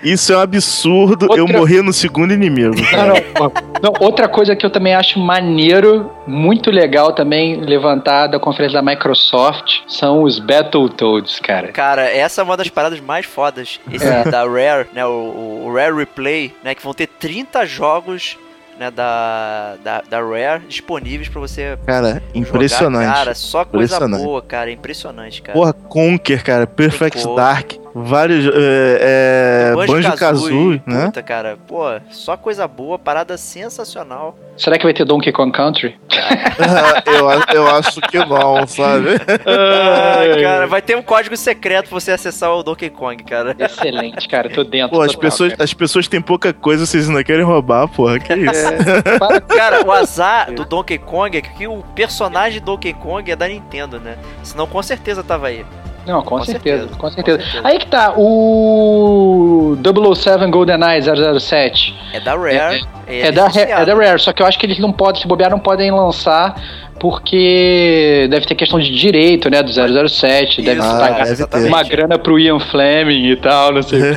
Isso 0.03 0.31
é 0.31 0.37
um 0.37 0.41
absurdo. 0.41 1.25
Eu 1.35 1.43
Outra- 1.43 1.57
morri 1.57 1.81
no 1.81 1.91
segundo 1.93 2.33
inimigo. 2.33 2.75
Não, 2.91 3.07
não. 3.07 3.51
Não, 3.81 3.93
outra 3.99 4.27
coisa 4.27 4.55
que 4.55 4.65
eu 4.65 4.69
também 4.69 4.93
acho 4.95 5.19
maneiro, 5.19 6.11
muito 6.25 6.71
legal 6.71 7.13
também 7.13 7.57
levantar 7.61 8.27
da 8.27 8.39
conferência 8.39 8.81
da 8.81 8.91
Microsoft, 8.91 9.81
são 9.87 10.23
os 10.23 10.39
Battletoads, 10.39 11.39
cara. 11.39 11.67
Cara, 11.69 12.03
essa 12.09 12.41
é 12.41 12.43
uma 12.43 12.57
das 12.57 12.69
paradas 12.69 12.99
mais 12.99 13.25
fodas. 13.25 13.79
Esse 13.91 14.05
É. 14.07 14.23
da 14.23 14.41
Rare, 14.45 14.87
né? 14.93 15.05
O, 15.05 15.63
o- 15.65 15.73
Rare 15.75 15.95
Replay, 15.95 16.53
né? 16.63 16.73
Que 16.73 16.83
vão 16.83 16.93
ter 16.93 17.07
30 17.07 17.65
jogos 17.65 18.37
né, 18.79 18.91
da, 18.91 19.75
da, 19.83 20.01
da 20.07 20.19
Rare 20.21 20.61
disponíveis 20.67 21.27
pra 21.29 21.41
você 21.41 21.77
Cara, 21.85 22.21
impressionante. 22.35 23.03
jogar. 23.05 23.13
Cara, 23.15 23.35
só 23.35 23.65
coisa 23.65 23.95
Impressionante. 23.95 24.23
boa, 24.23 24.41
cara. 24.41 24.71
Impressionante, 24.71 25.41
cara. 25.41 25.57
Porra, 25.57 25.73
Conker, 25.73 26.43
cara, 26.43 26.67
Perfect. 26.67 27.23
Dark, 27.35 27.73
vários. 27.93 28.45
É, 28.53 29.71
é, 29.71 29.85
Banjo 29.87 30.13
Kazooie, 30.15 30.81
né? 30.85 31.05
Puta, 31.05 31.21
cara. 31.23 31.57
Pô, 31.67 31.83
só 32.09 32.35
coisa 32.37 32.67
boa, 32.67 32.97
parada 32.99 33.37
sensacional. 33.37 34.37
Será 34.57 34.77
que 34.77 34.83
vai 34.83 34.93
ter 34.93 35.05
Donkey 35.05 35.31
Kong 35.31 35.51
Country? 35.51 35.95
eu, 37.05 37.29
a- 37.29 37.45
eu 37.53 37.67
acho 37.75 38.01
que 38.01 38.17
não, 38.17 38.65
sabe? 38.65 39.09
Ah, 39.45 40.41
cara, 40.41 40.67
vai 40.67 40.81
ter 40.81 40.95
um 40.97 41.01
código 41.01 41.37
secreto 41.37 41.89
pra 41.89 41.99
você 41.99 42.11
acessar 42.11 42.51
o 42.53 42.63
Donkey 42.63 42.89
Kong, 42.89 43.23
cara. 43.23 43.55
Excelente, 43.59 44.27
cara. 44.27 44.49
Tô 44.49 44.63
dentro. 44.63 44.95
Pô, 44.97 45.01
as 45.01 45.11
total, 45.11 45.21
pessoas, 45.21 45.51
cara. 45.51 45.63
as 45.63 45.73
pessoas 45.73 46.07
têm 46.07 46.21
pouca 46.21 46.51
coisa, 46.53 46.85
vocês 46.85 47.07
ainda 47.07 47.23
querem 47.23 47.43
roubar, 47.45 47.87
porra, 47.87 48.19
que 48.19 48.33
isso? 48.35 48.67
É, 48.67 49.55
Cara, 49.55 49.85
o 49.85 49.91
azar 49.91 50.51
do 50.51 50.65
Donkey 50.65 50.97
Kong 50.97 51.37
é 51.37 51.41
que 51.41 51.67
o 51.67 51.83
personagem 51.95 52.61
Donkey 52.61 52.93
Kong 52.93 53.29
é 53.31 53.35
da 53.35 53.47
Nintendo, 53.47 53.99
né? 53.99 54.17
Senão 54.43 54.65
com 54.65 54.81
certeza 54.81 55.23
tava 55.23 55.47
aí. 55.47 55.65
Não, 56.07 56.21
com, 56.23 56.37
Com 56.37 56.43
certeza, 56.45 56.87
certeza, 56.87 56.97
com 56.97 57.09
com 57.09 57.11
certeza. 57.11 57.43
Aí 57.63 57.77
que 57.77 57.87
tá, 57.87 58.13
o 58.17 59.77
007 60.15 60.47
GoldenEye 60.49 61.01
007 61.01 61.93
É 62.13 62.19
da 62.21 62.35
Rare. 62.35 62.85
é, 63.05 63.31
da, 63.31 63.47
licenciado. 63.47 63.81
é 63.81 63.85
da 63.85 63.93
Rare, 63.93 64.19
só 64.19 64.31
que 64.31 64.41
eu 64.41 64.45
acho 64.45 64.57
que 64.57 64.65
eles 64.65 64.79
não 64.79 64.91
podem, 64.91 65.21
se 65.21 65.27
bobear, 65.27 65.51
não 65.51 65.59
podem 65.59 65.91
lançar 65.91 66.55
porque 66.99 68.27
deve 68.29 68.45
ter 68.47 68.55
questão 68.55 68.79
de 68.79 68.89
direito, 68.95 69.49
né, 69.51 69.61
do 69.61 69.69
007, 70.09 70.61
deve 70.61 70.81
Ah, 70.81 70.97
pagar 70.97 71.25
deve 71.25 71.67
uma 71.67 71.83
grana 71.83 72.17
pro 72.17 72.39
Ian 72.39 72.59
Fleming 72.59 73.27
e 73.31 73.35
tal, 73.35 73.73
não 73.73 73.83
sei. 73.83 73.99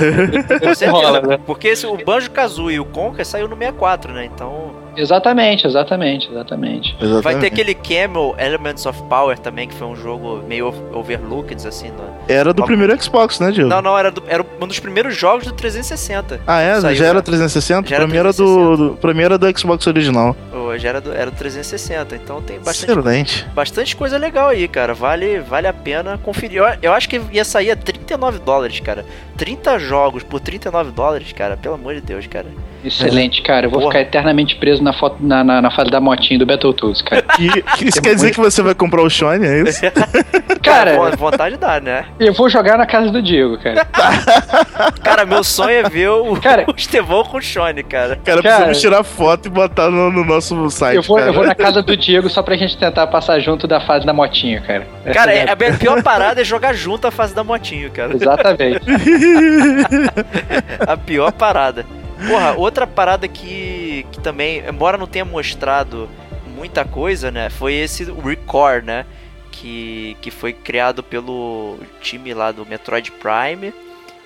Com 0.49 0.75
certeza, 0.75 0.91
Rola, 0.91 1.21
né? 1.21 1.39
porque 1.45 1.69
esse, 1.69 1.87
o 1.87 1.97
Banjo 2.05 2.31
Kazooie 2.31 2.77
e 2.77 2.81
o 2.81 2.85
Conker 2.87 3.27
saiu 3.27 3.49
no 3.49 3.57
64, 3.57 4.13
né? 4.13 4.25
Então 4.35 4.71
exatamente, 5.01 5.67
exatamente, 5.67 6.29
exatamente. 6.31 6.95
vai 6.99 7.09
Exatamente. 7.09 7.41
ter 7.41 7.47
aquele 7.47 7.75
Camel 7.75 8.35
Elements 8.39 8.87
of 8.87 9.03
Power 9.05 9.39
também, 9.39 9.67
que 9.69 9.75
foi 9.75 9.87
um 9.87 9.97
jogo 9.97 10.43
meio 10.47 10.67
over- 10.69 10.97
overlooked, 10.97 11.67
assim. 11.67 11.89
No... 11.89 12.05
Era 12.29 12.53
do 12.53 12.63
primeiro 12.65 13.01
Xbox, 13.03 13.41
né, 13.41 13.51
Diego? 13.51 13.69
Não, 13.69 13.83
não, 13.83 13.99
era, 13.99 14.11
do- 14.11 14.23
era 14.29 14.45
um 14.61 14.67
dos 14.67 14.79
primeiros 14.79 15.17
jogos 15.17 15.47
do 15.47 15.53
360. 15.53 16.41
Ah, 16.47 16.61
é? 16.61 16.81
Saiu, 16.81 16.95
já 16.97 17.05
era 17.07 17.15
né? 17.15 17.23
360? 17.23 17.89
Já 17.89 17.97
era 17.97 18.05
pra, 18.05 18.13
mim 18.13 18.19
era 18.19 18.33
360. 18.33 18.77
do, 18.77 18.91
do, 18.91 18.97
pra 18.97 19.15
mim 19.15 19.23
era 19.23 19.39
do 19.39 19.59
Xbox 19.59 19.87
original. 19.87 20.37
Hoje 20.53 20.87
era 20.87 21.01
do, 21.01 21.13
era 21.13 21.31
do 21.31 21.37
360, 21.37 22.15
então 22.15 22.41
tem 22.43 22.59
bastante 22.61 22.91
Excelente. 22.91 23.47
bastante 23.55 23.97
coisa 23.97 24.17
legal 24.19 24.49
aí, 24.49 24.69
cara. 24.69 24.95
Vale, 24.95 25.41
vale 25.41 25.67
a 25.67 25.73
pena 25.73 26.19
conferir. 26.19 26.59
Eu, 26.59 26.65
eu 26.83 26.93
acho 26.93 27.09
que 27.09 27.21
ia 27.33 27.45
sair 27.45 27.71
a 27.73 27.77
39 27.77 28.39
dólares, 28.41 28.79
cara. 28.81 29.05
30 29.37 29.79
jogos 29.79 30.23
por 30.23 30.39
39 30.41 30.91
dólares, 30.93 31.33
cara. 31.33 31.57
Pelo 31.57 31.75
amor 31.75 31.95
de 31.95 32.01
Deus, 32.03 32.27
cara. 32.27 32.47
Excelente, 32.85 33.43
cara. 33.43 33.67
Eu 33.67 33.71
vou 33.71 33.81
Porra. 33.81 33.93
ficar 33.93 34.03
eternamente 34.03 34.57
preso 34.57 34.83
na, 34.83 34.93
foto, 34.93 35.17
na, 35.21 35.43
na, 35.45 35.61
na 35.63 35.71
fase 35.71 35.91
da 35.91 36.01
motinha 36.01 36.39
do 36.39 36.47
Battletoads, 36.47 37.03
cara. 37.03 37.25
E, 37.39 37.63
que 37.77 37.89
isso 37.89 38.01
quer 38.03 38.15
dizer 38.15 38.31
que 38.33 38.41
você 38.41 38.63
vai 38.63 38.75
comprar 38.75 39.03
o 39.03 39.09
Shone, 39.11 39.47
é 39.47 39.63
isso? 39.63 39.81
Cara, 40.63 40.95
vo- 40.97 41.17
vontade 41.17 41.57
dá, 41.57 41.81
né? 41.81 42.05
eu 42.19 42.35
vou 42.35 42.49
jogar 42.51 42.77
na 42.77 42.85
casa 42.87 43.11
do 43.11 43.23
Diego, 43.23 43.57
cara. 43.59 43.85
Cara, 45.03 45.25
meu 45.25 45.43
sonho 45.43 45.71
é 45.71 45.83
ver 45.89 46.09
o, 46.11 46.37
Cara- 46.41 46.67
o 46.69 46.75
Estevão 46.77 47.25
com 47.25 47.39
o 47.39 47.43
Shone, 47.43 47.83
cara. 47.83 48.17
Cara, 48.17 48.43
Cara- 48.43 48.43
precisamos 48.43 48.81
tirar 48.81 49.03
foto 49.03 49.47
e 49.47 49.49
botar 49.49 49.91
no, 49.91 50.11
no 50.11 50.23
nosso 50.25 50.69
site, 50.71 50.97
Eu 50.97 51.03
vou, 51.03 51.17
cara. 51.17 51.29
eu 51.31 51.35
vou 51.35 51.47
na 51.47 51.55
casa 51.55 51.83
do 51.83 51.97
Diego 51.97 52.29
só 52.29 52.43
pra 52.43 52.57
gente 52.57 52.77
tentar 52.77 53.07
passar 53.07 53.41
junto 53.41 53.67
da 53.67 53.81
fase 53.81 54.05
da 54.05 54.13
motinha, 54.13 54.61
cara. 54.61 54.87
Essa 55.05 55.15
Cara, 55.19 55.33
é 55.33 55.39
é, 55.47 55.51
a 55.51 55.57
pior 55.57 56.03
parada 56.03 56.41
é 56.43 56.45
jogar 56.45 56.75
junto 56.75 57.07
a 57.07 57.11
fase 57.11 57.35
da 57.35 57.43
motinho, 57.43 57.91
cara. 57.91 58.15
Exatamente. 58.15 58.81
A 60.87 60.97
pior 60.97 61.33
parada. 61.33 61.85
Porra, 62.29 62.53
outra 62.57 62.87
parada 62.87 63.27
que, 63.29 64.07
que 64.13 64.21
também, 64.21 64.63
embora 64.69 64.99
não 64.99 65.07
tenha 65.07 65.25
mostrado 65.25 66.09
muita 66.57 66.85
coisa, 66.85 67.31
né? 67.31 67.49
Foi 67.51 67.73
esse 67.75 68.05
Record, 68.05 68.85
né? 68.85 69.07
Que, 69.51 70.17
que 70.21 70.31
foi 70.31 70.53
criado 70.53 71.03
pelo 71.03 71.79
time 72.01 72.33
lá 72.33 72.51
do 72.53 72.65
Metroid 72.65 73.11
Prime 73.13 73.73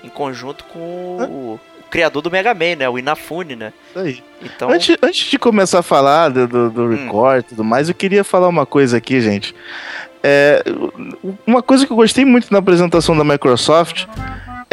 em 0.03 0.09
conjunto 0.09 0.65
com 0.65 0.79
o, 0.79 1.55
o 1.55 1.61
criador 1.91 2.23
do 2.23 2.31
Mega 2.31 2.53
Man, 2.55 2.77
né? 2.79 2.89
O 2.89 2.99
Inafune, 2.99 3.57
né? 3.57 3.73
Aí. 3.97 4.23
Então, 4.43 4.71
Antes, 4.71 4.97
antes 5.03 5.31
de 5.31 5.39
começar 5.39 5.79
a 5.79 5.83
falar 5.83 6.29
do, 6.29 6.47
do, 6.47 6.71
do 6.71 6.83
Hum. 6.83 6.91
Record 7.05 7.41
e 7.41 7.49
tudo 7.49 7.65
mais, 7.65 7.89
eu 7.89 7.95
queria 7.95 8.23
falar 8.25 8.49
uma 8.49 8.67
coisa 8.67 8.97
aqui, 8.99 9.21
gente. 9.21 9.55
É, 10.23 10.63
uma 11.47 11.63
coisa 11.63 11.87
que 11.87 11.93
eu 11.93 11.97
gostei 11.97 12.25
muito 12.25 12.51
na 12.51 12.59
apresentação 12.59 13.17
da 13.17 13.23
Microsoft 13.25 14.07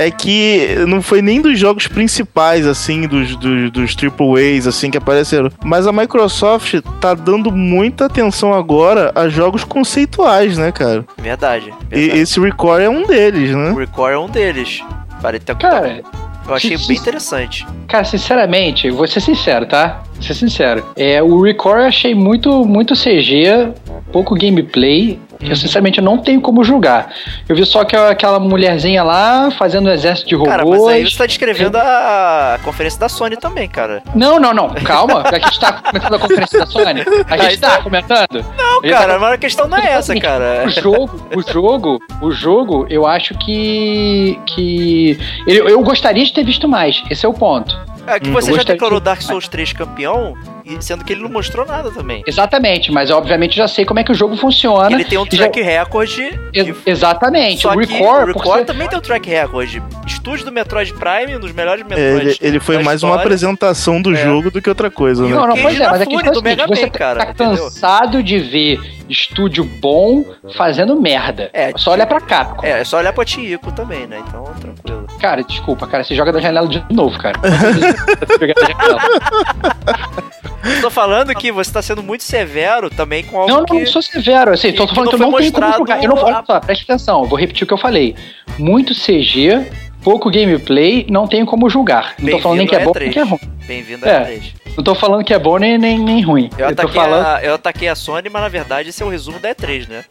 é 0.02 0.12
que 0.12 0.76
não 0.88 1.02
foi 1.02 1.22
nem 1.22 1.42
dos 1.42 1.58
jogos 1.60 1.88
principais, 1.88 2.66
assim, 2.66 3.08
dos, 3.08 3.36
dos, 3.36 3.72
dos 3.72 3.96
AAAs, 3.96 4.68
assim, 4.68 4.90
que 4.90 4.98
apareceram. 4.98 5.50
Mas 5.64 5.86
a 5.88 5.92
Microsoft 5.92 6.76
tá 7.00 7.14
dando 7.14 7.52
muita 7.52 8.06
atenção 8.06 8.54
agora 8.54 9.12
a 9.16 9.30
jogos 9.30 9.64
conceituais, 9.64 10.58
né, 10.58 10.72
cara? 10.72 11.06
verdade. 11.18 11.74
E 11.92 11.96
verdade. 11.96 12.20
esse 12.22 12.40
Record 12.40 12.82
é 12.82 12.90
um 12.90 13.06
deles, 13.06 13.52
né? 13.56 13.72
O 13.72 13.76
Record 13.78 14.14
é 14.14 14.18
um 14.18 14.30
deles. 14.30 14.82
Parei 15.22 15.40
até- 15.40 15.54
Cara, 15.56 16.02
eu 16.48 16.56
achei 16.56 16.78
se- 16.78 16.88
bem 16.88 16.98
interessante. 16.98 17.66
cara, 17.88 18.04
sinceramente, 18.04 18.90
vou 18.90 19.08
ser 19.08 19.20
sincero, 19.22 19.66
tá? 19.68 20.02
Vou 20.16 20.24
ser 20.24 20.34
sincero. 20.34 20.84
É, 20.96 21.22
o 21.22 21.42
Record 21.42 21.82
eu 21.82 21.86
achei 21.88 22.16
muito, 22.16 22.66
muito 22.66 22.96
CG, 22.96 23.70
pouco 24.12 24.34
gameplay. 24.36 25.20
Eu, 25.42 25.56
sinceramente, 25.56 26.00
eu 26.00 26.04
não 26.04 26.18
tenho 26.18 26.42
como 26.42 26.64
julgar. 26.64 27.14
Eu 27.48 27.56
vi 27.56 27.66
só 27.66 27.84
que 27.84 27.96
aquela 27.96 28.40
mulherzinha 28.40 29.04
lá 29.04 29.50
fazendo 29.52 29.88
um 29.90 29.92
exército 29.92 30.30
de 30.30 30.36
robôs. 30.36 30.52
Cara, 30.52 30.66
mas 30.66 30.88
aí 30.88 31.10
você 31.10 31.18
tá 31.18 31.26
descrevendo 31.26 31.78
a 31.78 32.60
conferência 32.64 33.00
da 33.00 33.10
Sony 33.10 33.38
também, 33.38 33.68
cara. 33.68 34.04
Não, 34.16 34.40
não, 34.40 34.54
não. 34.54 34.70
Calma. 34.70 35.24
A 35.26 35.40
gente 35.40 35.60
tá 35.60 35.74
comentando 35.74 36.16
a 36.16 36.20
conferência 36.20 36.60
da 36.60 36.66
Sony. 36.66 37.02
A 37.30 37.38
gente 37.50 37.60
tá 37.60 37.78
tá- 37.78 37.82
comentando. 37.84 38.46
Não, 38.58 38.82
cara, 38.82 39.14
tá- 39.14 39.20
mas 39.20 39.34
a 39.34 39.38
questão 39.38 39.68
não 39.68 39.78
é 39.78 39.92
essa, 39.94 40.16
cara. 40.20 40.64
O 40.66 40.70
jogo, 40.70 41.28
o 41.36 41.42
jogo, 41.52 42.00
o 42.22 42.32
jogo, 42.32 42.86
eu 42.90 43.06
acho 43.08 43.34
que. 43.36 44.40
que 44.46 45.18
eu, 45.48 45.68
eu 45.68 45.82
gostaria 45.82 46.24
de 46.24 46.34
ter 46.34 46.44
visto 46.44 46.68
mais. 46.68 47.02
Esse 47.10 47.26
é 47.26 47.30
o 47.30 47.34
ponto. 47.34 47.78
É 48.08 48.20
que 48.20 48.30
Hum, 48.30 48.34
você 48.34 48.52
eu 48.52 48.56
já 48.58 48.64
declarou 48.64 49.00
de- 49.00 49.06
Dark 49.06 49.22
Souls 49.22 49.48
3 49.48 49.74
campeão, 49.74 50.34
e 50.66 50.82
sendo 50.84 51.04
que 51.06 51.14
ele 51.14 51.22
não 51.22 51.30
mostrou 51.30 51.66
nada 51.66 51.92
também. 51.92 52.24
Exatamente, 52.26 52.92
mas 52.92 53.10
obviamente 53.12 53.56
já 53.56 53.68
sei 53.68 53.86
como 53.86 54.00
é 54.00 54.04
que 54.04 54.12
o 54.12 54.16
jogo 54.16 54.36
funciona. 54.38 54.92
Ele 54.92 55.04
tem 55.06 55.18
um 55.18 55.26
e 55.32 55.36
já- 55.36 55.44
track 55.50 55.62
record. 55.62 56.20
Ex- 56.54 56.76
Exatamente. 56.86 57.62
Só 57.62 57.74
o 57.74 57.78
que 57.80 57.86
Record, 57.94 58.24
o 58.24 58.34
Record 58.34 58.60
ser- 58.60 58.66
também 58.66 58.88
tem 58.88 58.98
um 58.98 59.02
track 59.02 59.30
record 59.30 59.82
estúdio 60.08 60.46
do 60.46 60.52
Metroid 60.52 60.94
Prime, 60.94 61.36
um 61.36 61.40
dos 61.40 61.52
melhores 61.52 61.82
É, 61.82 61.88
Metroid. 61.88 62.28
ele, 62.28 62.38
ele 62.42 62.60
foi 62.60 62.78
da 62.78 62.84
mais 62.84 63.04
uma 63.04 63.10
história. 63.10 63.22
apresentação 63.26 64.02
do 64.02 64.14
É. 64.16 64.24
jogo 64.24 64.50
do 64.52 64.62
que 64.62 64.70
outra 64.70 64.90
coisa, 64.92 65.24
né? 65.24 65.30
Não, 65.30 65.48
não, 65.48 65.58
pois 65.58 65.80
é, 65.80 65.88
mas 65.90 66.02
a 66.02 66.06
Fúria 66.06 66.06
questão 66.06 66.20
é 66.20 66.24
do 66.24 66.32
o 66.32 66.36
seguinte, 66.36 66.44
Mega 66.44 66.68
você 66.68 66.82
Man, 66.86 66.90
cara, 66.92 67.26
tá 67.26 67.32
entendeu? 67.32 67.64
cansado 67.66 68.24
de 68.24 68.40
ver 68.40 68.80
estúdio 69.10 69.64
bom 69.64 70.24
fazendo 70.56 71.00
merda. 71.00 71.50
É, 71.54 71.72
Só 71.76 71.92
olha 71.92 72.06
pra 72.06 72.22
cá. 72.22 72.56
É, 72.64 72.82
é 72.82 72.84
só 72.84 72.98
olhar 72.98 73.14
pra 73.14 73.26
Tico 73.26 73.72
também, 73.72 74.08
né? 74.08 74.22
Então, 74.28 74.44
tranquilo. 74.60 75.01
Cara, 75.22 75.44
desculpa, 75.44 75.86
cara, 75.86 76.04
você 76.04 76.16
joga 76.16 76.32
da 76.34 76.40
janela 76.42 76.68
de 76.68 76.84
novo, 76.90 77.18
cara. 77.20 77.38
Tô 80.82 80.90
falando 80.90 81.34
que 81.36 81.52
você 81.52 81.72
tá 81.72 81.82
sendo 81.82 82.02
muito 82.04 82.24
severo 82.24 82.90
também 82.90 83.24
com 83.24 83.38
algo 83.38 83.50
Não, 83.52 83.60
não, 83.60 83.66
que... 83.66 83.74
não 83.80 83.86
sou 83.86 84.02
severo. 84.02 84.52
Assim, 84.52 84.72
tô 84.74 84.88
que 84.88 84.94
falando 84.96 85.10
que 85.10 85.16
eu 85.16 85.20
não 85.20 85.34
tenho 85.38 85.52
como 85.52 85.74
jogar. 85.78 86.04
Eu 86.04 86.10
não 86.10 86.18
a- 86.18 86.24
olha 86.24 86.44
só, 86.46 86.60
preste 86.60 86.84
atenção, 86.84 87.22
eu 87.24 87.28
vou 87.28 87.38
repetir 87.38 87.64
o 87.64 87.68
que 87.68 87.74
eu 87.74 87.78
falei. 87.78 88.16
Muito 88.58 88.94
CG, 88.94 89.66
pouco 90.04 90.30
gameplay, 90.32 91.06
não 91.10 91.28
tenho 91.28 91.46
como 91.46 91.70
julgar. 91.70 92.14
Não 92.20 92.32
tô 92.32 92.40
falando 92.40 92.58
nem 92.60 92.68
que 92.68 92.76
é 92.76 92.84
bom 92.84 92.94
nem 92.98 93.12
que 93.12 93.20
é 93.20 93.24
ruim. 93.24 93.40
Bem-vindo 93.68 94.06
a 94.06 94.10
É. 94.10 94.36
E3. 94.36 94.54
Não 94.78 94.84
tô 94.84 94.96
falando 94.96 95.24
que 95.24 95.34
é 95.34 95.40
bom 95.40 95.58
nem, 95.58 95.78
nem, 95.78 96.00
nem 96.00 96.22
ruim. 96.24 96.50
Eu 96.58 96.70
Eu, 96.70 96.76
tô 96.76 96.82
ataquei, 96.84 97.02
falando. 97.02 97.26
a, 97.26 97.44
eu 97.44 97.54
ataquei 97.56 97.88
a 97.90 97.96
Sony, 97.96 98.30
mas 98.30 98.42
na 98.42 98.48
verdade 98.50 98.90
esse 98.90 99.02
é 99.04 99.06
o 99.06 99.10
resumo 99.10 99.40
da 99.40 99.54
E3, 99.54 99.88
né? 99.90 100.04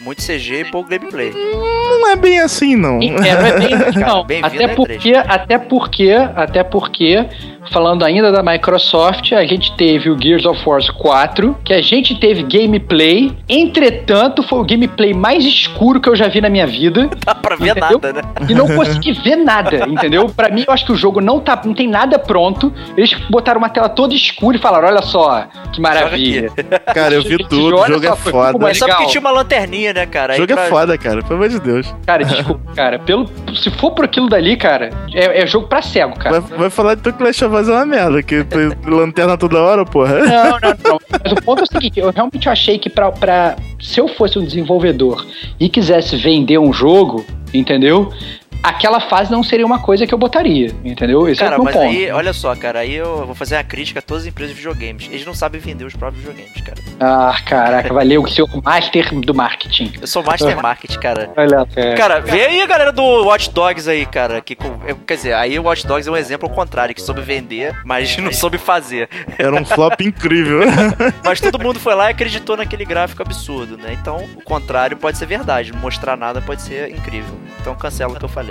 Muito 0.00 0.22
CG 0.22 0.60
e 0.60 0.64
pouco 0.66 0.90
gameplay. 0.90 1.32
Não 1.32 2.08
é 2.08 2.16
bem 2.16 2.38
assim, 2.38 2.76
não. 2.76 3.00
É, 3.00 3.10
não 3.10 3.46
é 3.46 3.58
bem, 3.58 3.70
não. 3.98 4.24
Bem-vindo 4.24 4.54
Até 4.54 4.64
à 4.64 4.74
porque, 4.74 5.12
até 5.14 5.58
porque, 5.58 6.10
até 6.36 6.62
porque, 6.62 7.26
falando 7.72 8.04
ainda 8.04 8.30
da 8.30 8.42
Microsoft, 8.42 9.32
a 9.32 9.44
gente 9.46 9.74
teve 9.76 10.10
o 10.10 10.20
Gears 10.20 10.44
of 10.44 10.60
War 10.68 10.80
4, 10.92 11.56
que 11.64 11.72
a 11.72 11.80
gente 11.80 12.14
teve 12.20 12.42
gameplay. 12.42 13.34
Entretanto, 13.48 14.42
foi 14.42 14.58
o 14.58 14.64
gameplay 14.64 15.14
mais 15.14 15.44
escuro 15.44 15.98
que 15.98 16.08
eu 16.08 16.14
já 16.14 16.28
vi 16.28 16.40
na 16.42 16.50
minha 16.50 16.66
vida. 16.66 17.08
Dá 17.24 17.34
pra 17.34 17.56
ver 17.56 17.70
Entendeu? 17.70 18.00
nada, 18.02 18.12
né? 18.12 18.22
E 18.48 18.54
não 18.54 18.66
consegui 18.66 19.12
ver 19.12 19.36
nada, 19.36 19.86
entendeu? 19.88 20.28
Pra 20.28 20.50
mim, 20.50 20.64
eu 20.66 20.72
acho 20.74 20.84
que 20.84 20.92
o 20.92 20.96
jogo 20.96 21.20
não, 21.22 21.40
tá, 21.40 21.60
não 21.64 21.74
tem 21.74 21.88
nada 21.88 22.18
pronto. 22.18 22.72
Eles 22.96 23.14
botaram 23.30 23.58
uma 23.58 23.70
tela 23.70 23.88
toda 23.88 24.14
escura 24.14 24.58
e 24.58 24.60
falaram: 24.60 24.88
olha 24.88 25.02
só, 25.02 25.46
que 25.72 25.80
maravilha. 25.80 26.50
Cara, 26.92 27.14
eu 27.14 27.22
vi 27.22 27.38
tudo, 27.38 27.76
o 27.76 27.78
olha 27.80 27.94
jogo 27.94 28.06
só, 28.06 28.12
é 28.12 28.16
foi 28.16 28.32
foda. 28.32 28.70
é 28.70 28.74
Só 28.74 28.86
porque 28.86 29.06
tinha 29.06 29.20
uma 29.20 29.30
lanterninha, 29.30 29.85
né, 29.92 30.06
cara? 30.06 30.34
Aí 30.34 30.38
jogo 30.38 30.52
pra- 30.54 30.64
é 30.66 30.68
foda, 30.68 30.98
cara, 30.98 31.22
pelo 31.22 31.34
amor 31.34 31.48
de 31.48 31.60
Deus. 31.60 31.94
Cara, 32.06 32.24
desculpa, 32.24 32.72
cara. 32.74 32.98
Pelo, 32.98 33.28
se 33.54 33.70
for 33.70 33.90
por 33.92 34.04
aquilo 34.04 34.28
dali, 34.28 34.56
cara, 34.56 34.90
é, 35.14 35.42
é 35.42 35.46
jogo 35.46 35.66
pra 35.68 35.82
cego, 35.82 36.18
cara. 36.18 36.40
Vai, 36.40 36.58
vai 36.58 36.70
falar 36.70 36.94
de 36.94 37.02
teu 37.02 37.12
Clash 37.12 37.42
of 37.42 37.54
Us 37.54 37.68
é 37.68 37.72
uma 37.72 37.86
merda, 37.86 38.22
que 38.22 38.44
lanterna 38.86 39.36
toda 39.36 39.60
hora, 39.60 39.84
porra. 39.84 40.18
Não, 40.20 40.50
não, 40.60 40.74
não. 40.84 40.98
Mas 41.22 41.32
o 41.32 41.36
ponto 41.42 41.60
é 41.60 41.64
o 41.64 41.66
seguinte, 41.66 41.98
eu 42.00 42.10
realmente 42.10 42.48
achei 42.48 42.78
que 42.78 42.88
pra, 42.90 43.10
pra 43.12 43.56
se 43.80 44.00
eu 44.00 44.08
fosse 44.08 44.38
um 44.38 44.44
desenvolvedor 44.44 45.26
e 45.60 45.68
quisesse 45.68 46.16
vender 46.16 46.58
um 46.58 46.72
jogo, 46.72 47.24
entendeu? 47.52 48.12
Aquela 48.62 49.00
fase 49.00 49.30
não 49.30 49.42
seria 49.42 49.64
uma 49.64 49.78
coisa 49.78 50.06
que 50.06 50.12
eu 50.14 50.18
botaria, 50.18 50.74
entendeu? 50.84 51.28
Esse 51.28 51.42
é 51.42 51.44
Cara, 51.44 51.60
o 51.60 51.64
meu 51.64 51.72
mas 51.72 51.74
ponto. 51.74 51.86
aí, 51.88 52.10
olha 52.10 52.32
só, 52.32 52.54
cara, 52.56 52.80
aí 52.80 52.94
eu 52.94 53.24
vou 53.26 53.34
fazer 53.34 53.56
uma 53.56 53.64
crítica 53.64 54.00
a 54.00 54.02
todas 54.02 54.24
as 54.24 54.28
empresas 54.28 54.54
de 54.54 54.60
videogames. 54.60 55.08
Eles 55.10 55.24
não 55.24 55.34
sabem 55.34 55.60
vender 55.60 55.84
os 55.84 55.94
próprios 55.94 56.24
videogames, 56.24 56.60
cara. 56.62 56.78
Ah, 57.00 57.36
caraca, 57.44 57.92
valeu 57.92 58.22
o 58.22 58.28
seu 58.28 58.46
master 58.62 59.14
do 59.20 59.34
marketing. 59.34 59.92
Eu 60.00 60.06
sou 60.06 60.22
Master 60.22 60.60
Market, 60.60 60.96
cara. 60.98 61.30
Olha, 61.36 61.66
é. 61.76 61.94
Cara, 61.94 62.20
vê 62.20 62.46
aí 62.46 62.60
a 62.62 62.66
galera 62.66 62.92
do 62.92 63.02
Watch 63.02 63.50
Dogs 63.50 63.88
aí, 63.88 64.06
cara. 64.06 64.40
Que, 64.40 64.54
é, 64.86 64.94
quer 65.06 65.14
dizer, 65.16 65.34
aí 65.34 65.58
o 65.58 65.62
Watch 65.64 65.86
Dogs 65.86 66.08
é 66.08 66.12
um 66.12 66.16
exemplo 66.16 66.48
ao 66.48 66.54
contrário, 66.54 66.94
que 66.94 67.02
soube 67.02 67.20
vender, 67.20 67.74
mas 67.84 68.16
não 68.16 68.32
soube 68.32 68.58
fazer. 68.58 69.08
Era 69.38 69.54
um 69.54 69.64
flop 69.64 70.00
incrível. 70.00 70.60
Mas 71.24 71.40
todo 71.40 71.58
mundo 71.58 71.80
foi 71.80 71.94
lá 71.94 72.08
e 72.08 72.12
acreditou 72.12 72.56
naquele 72.56 72.84
gráfico 72.84 73.22
absurdo, 73.22 73.76
né? 73.76 73.96
Então, 74.00 74.24
o 74.36 74.42
contrário 74.42 74.96
pode 74.96 75.18
ser 75.18 75.26
verdade. 75.26 75.72
Não 75.72 75.80
mostrar 75.80 76.16
nada 76.16 76.40
pode 76.40 76.62
ser 76.62 76.90
incrível. 76.90 77.34
Então, 77.60 77.74
cancela 77.74 78.12
o 78.12 78.16
que 78.16 78.24
eu 78.24 78.28
falei. 78.28 78.45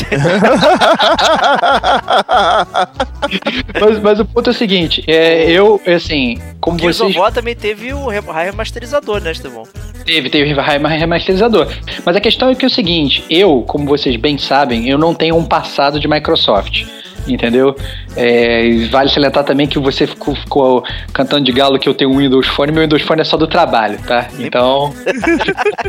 mas, 3.80 3.98
mas 4.00 4.20
o 4.20 4.24
ponto 4.24 4.48
é 4.48 4.50
o 4.50 4.54
seguinte, 4.54 5.04
é, 5.06 5.50
eu, 5.50 5.80
assim, 5.86 6.38
como 6.60 6.78
Gears 6.78 6.96
vocês... 6.96 7.16
War 7.16 7.32
também 7.32 7.54
teve 7.54 7.92
o 7.92 8.08
re- 8.08 8.20
remasterizador, 8.20 9.20
né, 9.20 9.32
Estevão? 9.32 9.64
Teve, 10.04 10.30
teve 10.30 10.54
rem- 10.54 10.98
remasterizador. 10.98 11.68
Mas 12.04 12.16
a 12.16 12.20
questão 12.20 12.48
é 12.48 12.54
que 12.54 12.64
é 12.64 12.68
o 12.68 12.70
seguinte, 12.70 13.24
eu, 13.30 13.62
como 13.66 13.86
vocês 13.86 14.16
bem 14.16 14.38
sabem, 14.38 14.88
eu 14.88 14.98
não 14.98 15.14
tenho 15.14 15.36
um 15.36 15.44
passado 15.44 16.00
de 16.00 16.08
Microsoft. 16.08 16.84
Entendeu? 17.28 17.76
É, 18.16 18.86
vale 18.90 19.08
salientar 19.08 19.44
também 19.44 19.66
que 19.66 19.78
você 19.78 20.06
ficou, 20.06 20.34
ficou 20.34 20.84
cantando 21.12 21.44
de 21.44 21.52
galo 21.52 21.78
que 21.78 21.88
eu 21.88 21.94
tenho 21.94 22.10
um 22.10 22.18
Windows 22.18 22.46
Phone, 22.48 22.72
meu 22.72 22.82
Windows 22.82 23.02
Phone 23.02 23.20
é 23.20 23.24
só 23.24 23.36
do 23.36 23.46
trabalho, 23.46 23.98
tá? 24.06 24.28
Então. 24.38 24.92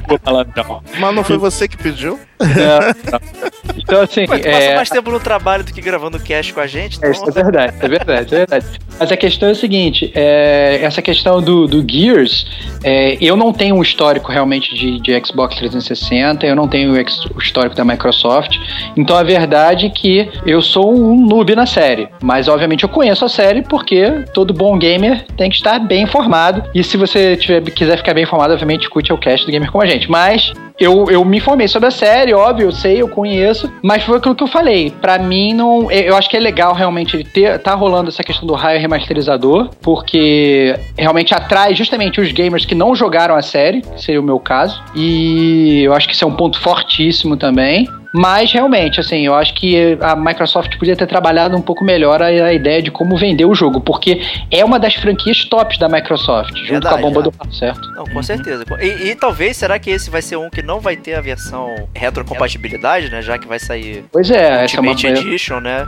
Vou 0.08 0.20
falar 0.24 0.46
então. 0.48 0.82
Mas 1.00 1.16
não 1.16 1.24
foi 1.24 1.38
você 1.38 1.68
que 1.68 1.78
pediu? 1.78 2.20
Não, 2.40 3.12
não. 3.12 3.42
Então, 3.78 4.02
assim. 4.02 4.26
Tu 4.26 4.34
é, 4.34 4.52
passa 4.52 4.76
mais 4.76 4.90
tempo 4.90 5.12
no 5.12 5.20
trabalho 5.20 5.64
do 5.64 5.72
que 5.74 5.82
gravando 5.82 6.20
cast 6.20 6.54
com 6.54 6.60
a 6.60 6.68
gente, 6.68 7.04
É, 7.04 7.12
isso 7.12 7.24
então... 7.24 7.42
é 7.42 7.44
verdade, 7.44 7.74
é 7.80 7.88
verdade, 7.88 8.36
é 8.36 8.38
verdade. 8.38 8.66
Mas 9.00 9.12
a 9.12 9.18
questão 9.18 9.50
é 9.50 9.52
o 9.52 9.56
seguinte: 9.56 10.12
é, 10.16 10.80
essa 10.82 11.02
questão 11.02 11.42
do, 11.42 11.68
do 11.68 11.86
Gears, 11.90 12.46
é, 12.84 13.18
eu 13.22 13.36
não 13.36 13.54
tenho 13.54 13.76
um 13.76 13.82
histórico 13.82 14.32
realmente 14.32 14.74
de, 14.76 15.00
de 15.00 15.26
Xbox 15.26 15.56
360, 15.58 16.46
eu 16.46 16.56
não 16.56 16.68
tenho 16.68 16.94
o 16.94 17.42
histórico 17.42 17.76
da 17.76 17.86
Microsoft. 17.86 18.58
Então 18.96 19.16
a 19.16 19.24
verdade 19.24 19.86
é 19.86 19.90
que 19.90 20.30
eu 20.46 20.62
sou 20.62 20.94
um 20.94 21.26
noob 21.26 21.56
na 21.56 21.66
série. 21.66 22.10
Mas 22.22 22.48
obviamente 22.48 22.84
eu 22.84 22.90
conheço 22.90 23.26
a 23.26 23.30
série 23.30 23.62
porque 23.62 24.24
todo 24.34 24.54
bom 24.54 24.78
gamer 24.78 25.26
tem 25.36 25.50
que 25.50 25.56
estar 25.56 25.80
bem 25.80 26.04
informado. 26.04 26.64
E 26.74 26.84
se 26.84 26.98
você 26.98 27.36
tiver, 27.36 27.62
quiser 27.72 27.98
ficar 27.98 28.14
bem 28.14 28.24
informado, 28.24 28.54
obviamente 28.54 28.84
escute 28.84 29.12
o 29.12 29.18
cast 29.18 29.46
do 29.46 29.52
Gamer 29.52 29.72
com 29.72 29.82
a 29.82 29.86
gente. 29.86 30.10
Mas 30.10 30.54
eu, 30.80 31.06
eu 31.12 31.24
me 31.24 31.38
informei 31.38 31.68
sobre 31.68 31.88
a 31.88 31.92
série, 31.92 32.34
óbvio, 32.34 32.68
eu 32.68 32.72
sei, 32.72 33.02
eu 33.02 33.08
conheço, 33.08 33.72
mas 33.84 34.04
foi 34.04 34.18
aquilo 34.18 34.36
que 34.36 34.44
eu 34.44 34.48
falei. 34.48 34.90
Pra 34.90 35.18
mim, 35.20 35.54
não. 35.54 35.92
Eu 35.92 36.16
acho 36.18 36.30
que 36.30 36.36
é 36.36 36.40
legal 36.40 36.74
realmente 36.74 37.16
ele 37.16 37.24
ter, 37.24 37.60
tá 37.60 37.74
rolando 37.76 38.10
essa 38.10 38.24
questão 38.24 38.48
do 38.48 38.54
raio 38.54 38.80
remasterizador, 38.80 39.70
porque 39.82 40.76
realmente 40.98 41.34
atrai 41.34 41.76
justamente 41.76 42.20
os 42.20 42.32
gamers 42.32 42.66
que 42.66 42.76
não 42.76 42.96
jogaram 42.96 43.36
a 43.36 43.42
série, 43.42 43.82
que 43.82 44.02
seria 44.02 44.20
o 44.20 44.24
meu 44.24 44.40
caso. 44.40 44.82
E 44.96 45.84
eu 45.84 45.94
acho 45.94 46.08
que 46.08 46.16
isso 46.16 46.26
é 46.26 46.28
um 46.28 46.36
ponto 46.36 46.60
fortíssimo 46.60 47.38
também. 47.38 47.88
Mas 48.14 48.52
realmente, 48.52 49.00
assim, 49.00 49.26
eu 49.26 49.34
acho 49.34 49.54
que 49.54 49.98
a 50.02 50.16
Microsoft 50.16 50.78
podia 50.78 50.96
ter 50.96 51.08
trabalhado 51.08 51.56
um 51.56 51.62
pouco 51.62 51.84
melhor 51.84 52.22
a, 52.22 52.26
a 52.28 52.54
ideia 52.54 52.82
de 52.82 52.92
como 52.92 53.16
vender 53.18 53.46
o 53.46 53.56
jogo, 53.56 53.80
porque 53.82 54.22
é 54.50 54.64
uma 54.66 54.78
das 54.80 54.96
franquias 54.96 55.46
tops 55.46 55.78
da 55.78 55.88
Microsoft, 55.88 56.56
junto 56.58 56.72
Verdade, 56.72 56.96
com 56.96 57.00
a 57.00 57.02
bomba 57.10 57.20
é. 57.22 57.24
do 57.24 57.32
pato, 57.32 57.56
certo? 57.56 57.82
Não, 57.92 58.06
com 58.06 58.22
certeza. 58.22 58.66
E, 58.82 59.10
e 59.12 59.16
talvez, 59.16 59.58
será 59.58 59.80
que 59.80 59.90
esse 59.90 60.10
vai 60.10 60.22
ser 60.22 60.36
um 60.36 60.50
que 60.50 60.62
não 60.62 60.80
vai 60.80 60.96
ter 60.96 61.14
a 61.14 61.22
versão 61.22 61.88
retrocompatibilidade, 61.96 63.10
né? 63.10 63.22
Já 63.22 63.38
que 63.38 63.48
vai 63.48 63.60
sair 63.60 64.04
Pois 64.12 64.30
é, 64.30 64.64
essa 64.66 64.78
é 64.78 64.80
uma 64.80 64.92
Ultimate 64.92 65.28
Edition, 65.28 65.60
né? 65.60 65.88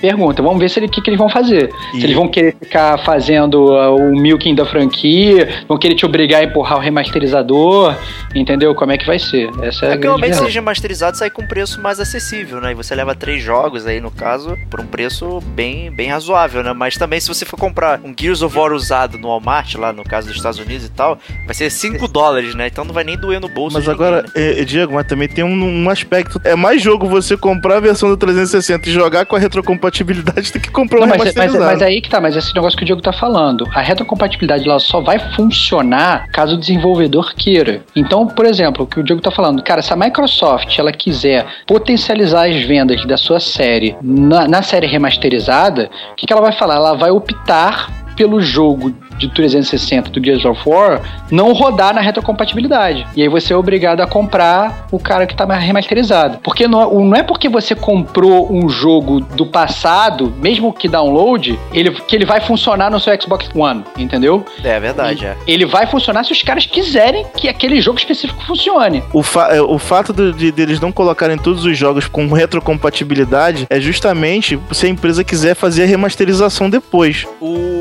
pergunta. 0.00 0.42
Vamos 0.42 0.58
ver 0.60 0.68
se 0.70 0.78
ele- 0.78 0.86
o 0.86 0.90
que, 0.90 1.00
que 1.00 1.10
eles 1.10 1.18
vão 1.18 1.28
fazer. 1.28 1.70
E- 1.94 2.00
Se 2.00 2.04
eles 2.06 2.14
vão 2.16 2.28
querer 2.28 2.54
ficar 2.62 2.98
fazendo 2.98 3.72
uh, 3.72 3.96
o 3.96 4.12
milking 4.20 4.54
da 4.54 4.64
franquia, 4.64 5.64
vão 5.68 5.78
querer 5.78 5.94
te 5.94 6.04
obrigar 6.06 6.40
a 6.42 6.44
empurrar 6.44 6.78
o 6.78 6.80
remasterizador, 6.80 7.96
entendeu? 8.34 8.74
Como 8.74 8.92
é 8.92 8.98
que 8.98 9.06
vai 9.06 9.18
ser? 9.18 9.48
Essa 9.62 9.86
é, 9.86 9.92
É 9.92 9.96
que 9.96 10.06
verdade. 10.06 10.36
seja 10.36 10.60
remasterizado 10.60 11.16
sai 11.16 11.30
com 11.30 11.46
preço 11.56 11.80
mais 11.80 11.98
acessível, 11.98 12.60
né? 12.60 12.72
E 12.72 12.74
você 12.74 12.94
leva 12.94 13.14
três 13.14 13.42
jogos 13.42 13.86
aí, 13.86 13.98
no 13.98 14.10
caso, 14.10 14.58
por 14.68 14.78
um 14.78 14.86
preço 14.86 15.40
bem, 15.40 15.90
bem 15.90 16.10
razoável, 16.10 16.62
né? 16.62 16.74
Mas 16.74 16.98
também 16.98 17.18
se 17.18 17.28
você 17.28 17.46
for 17.46 17.56
comprar 17.56 17.98
um 18.04 18.14
Gears 18.14 18.42
of 18.42 18.58
War 18.58 18.74
usado 18.74 19.16
no 19.16 19.28
Walmart, 19.28 19.74
lá 19.76 19.90
no 19.90 20.04
caso 20.04 20.26
dos 20.28 20.36
Estados 20.36 20.58
Unidos 20.58 20.84
e 20.84 20.90
tal, 20.90 21.18
vai 21.46 21.54
ser 21.54 21.70
5 21.70 22.08
dólares, 22.08 22.54
né? 22.54 22.66
Então 22.66 22.84
não 22.84 22.92
vai 22.92 23.04
nem 23.04 23.16
doer 23.16 23.40
no 23.40 23.48
bolso. 23.48 23.78
Mas 23.78 23.88
agora, 23.88 24.26
ninguém, 24.36 24.56
né? 24.58 24.64
Diego, 24.66 24.92
mas 24.92 25.06
também 25.06 25.28
tem 25.28 25.42
um, 25.42 25.84
um 25.84 25.88
aspecto. 25.88 26.38
É 26.44 26.54
mais 26.54 26.82
jogo 26.82 27.06
você 27.06 27.38
comprar 27.38 27.78
a 27.78 27.80
versão 27.80 28.10
do 28.10 28.18
360 28.18 28.90
e 28.90 28.92
jogar 28.92 29.24
com 29.24 29.34
a 29.34 29.38
retrocompatibilidade 29.38 30.52
do 30.52 30.60
que 30.60 30.70
comprar 30.70 30.98
Não, 31.00 31.06
um 31.06 31.18
mas, 31.18 31.34
mas, 31.34 31.54
mas 31.54 31.80
aí 31.80 32.02
que 32.02 32.10
tá, 32.10 32.20
mas 32.20 32.36
esse 32.36 32.54
negócio 32.54 32.76
que 32.76 32.82
o 32.82 32.86
Diego 32.86 33.00
tá 33.00 33.14
falando, 33.14 33.66
a 33.74 33.80
retrocompatibilidade 33.80 34.68
ela 34.68 34.78
só 34.78 35.00
vai 35.00 35.18
funcionar 35.34 36.28
caso 36.32 36.56
o 36.56 36.58
desenvolvedor 36.58 37.34
queira. 37.34 37.82
Então, 37.96 38.26
por 38.26 38.44
exemplo, 38.44 38.84
o 38.84 38.86
que 38.86 39.00
o 39.00 39.02
Diego 39.02 39.22
tá 39.22 39.30
falando, 39.30 39.62
cara, 39.62 39.80
se 39.80 39.90
a 39.90 39.96
Microsoft 39.96 40.78
ela 40.78 40.92
quiser 40.92 41.45
potencializar 41.66 42.48
as 42.48 42.62
vendas 42.62 43.04
da 43.04 43.16
sua 43.16 43.40
série 43.40 43.96
na, 44.02 44.46
na 44.46 44.62
série 44.62 44.86
remasterizada, 44.86 45.90
o 46.12 46.14
que, 46.16 46.26
que 46.26 46.32
ela 46.32 46.42
vai 46.42 46.52
falar? 46.52 46.76
Ela 46.76 46.94
vai 46.94 47.10
optar 47.10 47.90
pelo 48.16 48.40
jogo 48.40 48.94
de 49.18 49.28
360 49.28 50.10
do 50.10 50.24
Gears 50.24 50.44
of 50.44 50.60
War 50.68 51.00
não 51.30 51.52
rodar 51.52 51.94
na 51.94 52.00
retrocompatibilidade. 52.00 53.06
E 53.16 53.22
aí 53.22 53.28
você 53.28 53.52
é 53.52 53.56
obrigado 53.56 54.00
a 54.00 54.06
comprar 54.06 54.86
o 54.90 54.98
cara 54.98 55.26
que 55.26 55.34
tá 55.34 55.46
mais 55.46 55.62
remasterizado. 55.64 56.38
Porque 56.42 56.66
não, 56.68 56.82
é- 56.82 57.04
não 57.04 57.16
é 57.16 57.22
porque 57.22 57.48
você 57.48 57.74
comprou 57.74 58.52
um 58.52 58.68
jogo 58.68 59.20
do 59.20 59.46
passado, 59.46 60.32
mesmo 60.40 60.72
que 60.72 60.88
download, 60.88 61.58
ele, 61.72 61.90
que 61.90 62.14
ele 62.16 62.24
vai 62.24 62.40
funcionar 62.40 62.90
no 62.90 63.00
seu 63.00 63.18
Xbox 63.20 63.48
One, 63.54 63.82
entendeu? 63.96 64.44
É 64.62 64.78
verdade, 64.78 65.24
é. 65.26 65.36
Ele 65.46 65.64
vai 65.66 65.86
funcionar 65.86 66.24
se 66.24 66.32
os 66.32 66.42
caras 66.42 66.66
quiserem 66.66 67.24
que 67.36 67.48
aquele 67.48 67.80
jogo 67.80 67.98
específico 67.98 68.42
funcione. 68.44 69.02
O, 69.12 69.22
fa- 69.22 69.48
é, 69.54 69.60
o 69.60 69.78
fato 69.78 70.12
de, 70.12 70.32
de- 70.32 70.52
deles 70.52 70.80
não 70.80 70.92
colocarem 70.92 71.36
todos 71.38 71.64
os 71.64 71.76
jogos 71.76 72.06
com 72.08 72.26
retrocompatibilidade 72.32 73.66
é 73.68 73.80
justamente 73.80 74.58
se 74.72 74.86
a 74.86 74.88
empresa 74.88 75.24
quiser 75.24 75.54
fazer 75.54 75.84
a 75.84 75.86
remasterização 75.86 76.68
depois. 76.70 77.26
O 77.40 77.76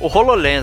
o, 0.00 0.06
o 0.06 0.08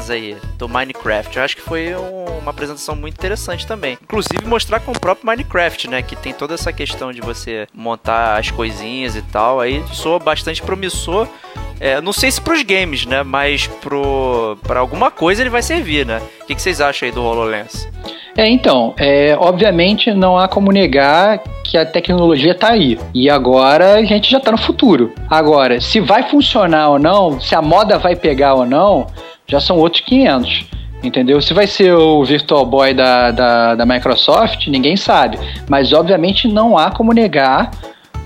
Aí, 0.09 0.37
do 0.57 0.67
Minecraft. 0.69 1.37
Eu 1.37 1.43
acho 1.43 1.55
que 1.55 1.61
foi 1.61 1.95
um- 1.95 2.39
uma 2.39 2.51
apresentação 2.51 2.95
muito 2.95 3.15
interessante 3.15 3.65
também. 3.67 3.97
Inclusive 4.01 4.45
mostrar 4.45 4.79
com 4.79 4.91
o 4.91 4.99
próprio 4.99 5.25
Minecraft, 5.25 5.89
né? 5.89 6.01
Que 6.01 6.15
tem 6.15 6.33
toda 6.33 6.53
essa 6.53 6.71
questão 6.71 7.11
de 7.11 7.21
você 7.21 7.67
montar 7.73 8.37
as 8.39 8.49
coisinhas 8.51 9.15
e 9.15 9.21
tal. 9.21 9.59
Aí 9.59 9.83
soa 9.91 10.19
bastante 10.19 10.61
promissor. 10.61 11.27
É, 11.79 12.01
não 12.01 12.11
sei 12.11 12.31
se 12.31 12.41
pros 12.41 12.63
games, 12.63 13.05
né? 13.05 13.21
Mas 13.21 13.67
pro, 13.67 14.57
pra 14.63 14.79
alguma 14.79 15.11
coisa 15.11 15.43
ele 15.43 15.49
vai 15.49 15.61
servir, 15.61 16.05
né? 16.05 16.21
O 16.41 16.45
que, 16.45 16.55
que 16.55 16.61
vocês 16.61 16.81
acham 16.81 17.07
aí 17.07 17.13
do 17.13 17.23
HoloLens? 17.23 17.87
É, 18.35 18.47
então, 18.47 18.93
é, 18.97 19.35
obviamente 19.39 20.11
não 20.13 20.37
há 20.37 20.47
como 20.47 20.71
negar 20.71 21.39
que 21.63 21.77
a 21.77 21.85
tecnologia 21.85 22.53
tá 22.55 22.69
aí. 22.69 22.97
E 23.13 23.29
agora 23.29 23.95
a 23.95 24.03
gente 24.03 24.29
já 24.29 24.39
tá 24.39 24.51
no 24.51 24.57
futuro. 24.57 25.11
Agora, 25.29 25.81
se 25.81 25.99
vai 25.99 26.23
funcionar 26.29 26.89
ou 26.89 26.99
não, 26.99 27.39
se 27.41 27.53
a 27.55 27.61
moda 27.61 27.97
vai 27.99 28.15
pegar 28.15 28.53
ou 28.53 28.65
não, 28.65 29.07
já 29.47 29.59
são 29.59 29.77
outros 29.77 30.01
500. 30.01 30.65
Entendeu? 31.03 31.41
Se 31.41 31.53
vai 31.53 31.67
ser 31.67 31.93
o 31.93 32.23
Virtual 32.23 32.65
Boy 32.65 32.93
da, 32.93 33.31
da, 33.31 33.75
da 33.75 33.85
Microsoft, 33.85 34.67
ninguém 34.67 34.97
sabe. 34.97 35.37
Mas 35.69 35.93
obviamente 35.93 36.47
não 36.47 36.77
há 36.77 36.91
como 36.91 37.13
negar 37.13 37.71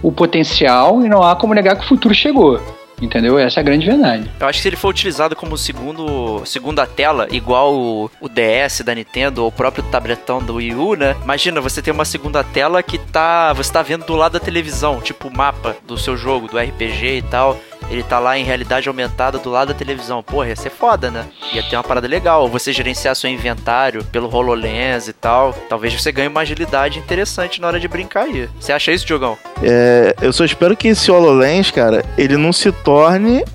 o 0.02 0.12
potencial 0.12 1.04
e 1.06 1.10
não 1.10 1.22
há 1.22 1.36
como 1.36 1.54
negar 1.54 1.76
que 1.76 1.84
o 1.84 1.88
futuro 1.88 2.14
chegou. 2.14 2.60
Entendeu? 3.02 3.40
Essa 3.40 3.60
é 3.60 3.62
a 3.62 3.64
grande 3.64 3.86
verdade. 3.86 4.30
Eu 4.40 4.48
acho 4.48 4.60
que 4.60 4.62
se 4.62 4.70
ele 4.70 4.76
for 4.76 4.90
utilizado 4.90 5.36
como 5.36 5.58
segundo, 5.58 6.44
segunda 6.46 6.86
tela, 6.86 7.28
igual 7.32 7.74
o, 7.74 8.12
o 8.22 8.30
DS 8.30 8.82
da 8.82 8.94
Nintendo 8.94 9.42
ou 9.42 9.48
o 9.48 9.52
próprio 9.52 9.84
tabletão 9.86 10.40
do 10.40 10.56
Wii 10.56 10.76
U, 10.76 10.96
né? 10.96 11.16
Imagina, 11.24 11.60
você 11.60 11.82
tem 11.82 11.94
uma 11.94 12.06
segunda 12.06 12.44
tela 12.44 12.84
que 12.84 13.00
tá. 13.00 13.52
Você 13.54 13.74
tá 13.74 13.82
vendo 13.82 14.06
do 14.06 14.16
lado 14.16 14.34
da 14.34 14.40
televisão, 14.40 15.02
tipo 15.02 15.28
o 15.28 15.36
mapa 15.36 15.76
do 15.88 15.98
seu 15.98 16.16
jogo, 16.16 16.48
do 16.48 16.60
RPG 16.60 17.18
e 17.18 17.22
tal. 17.24 17.58
Ele 17.90 18.04
tá 18.04 18.20
lá 18.20 18.38
em 18.38 18.44
realidade 18.44 18.88
aumentada 18.88 19.38
do 19.38 19.50
lado 19.50 19.70
da 19.70 19.74
televisão. 19.74 20.24
Porra, 20.24 20.50
ia 20.50 20.56
ser 20.56 20.70
foda, 20.70 21.12
né? 21.12 21.26
Ia 21.52 21.64
ter 21.64 21.76
uma 21.76 21.84
parada 21.84 22.08
legal. 22.08 22.48
Você 22.48 22.72
gerenciar 22.72 23.16
seu 23.16 23.30
inventário 23.30 24.04
pelo 24.06 24.34
HoloLens 24.34 25.10
e 25.10 25.14
tal. 25.14 25.52
Talvez 25.68 25.94
você 25.94 26.10
ganhe 26.12 26.30
uma 26.30 26.42
agilidade 26.42 27.00
interessante 27.00 27.60
na 27.60 27.68
hora 27.68 27.80
de 27.80 27.88
brincar 27.90 28.26
aí. 28.26 28.48
Você 28.60 28.72
acha 28.72 28.94
isso, 28.94 29.06
Diogão? 29.06 29.38
É, 29.62 30.16
eu 30.22 30.32
só 30.32 30.46
espero 30.46 30.78
que 30.78 30.88
esse 30.88 31.12
HoloLens, 31.12 31.70
cara, 31.72 32.06
ele 32.18 32.38
não 32.38 32.54
se 32.54 32.72
torne 32.72 32.91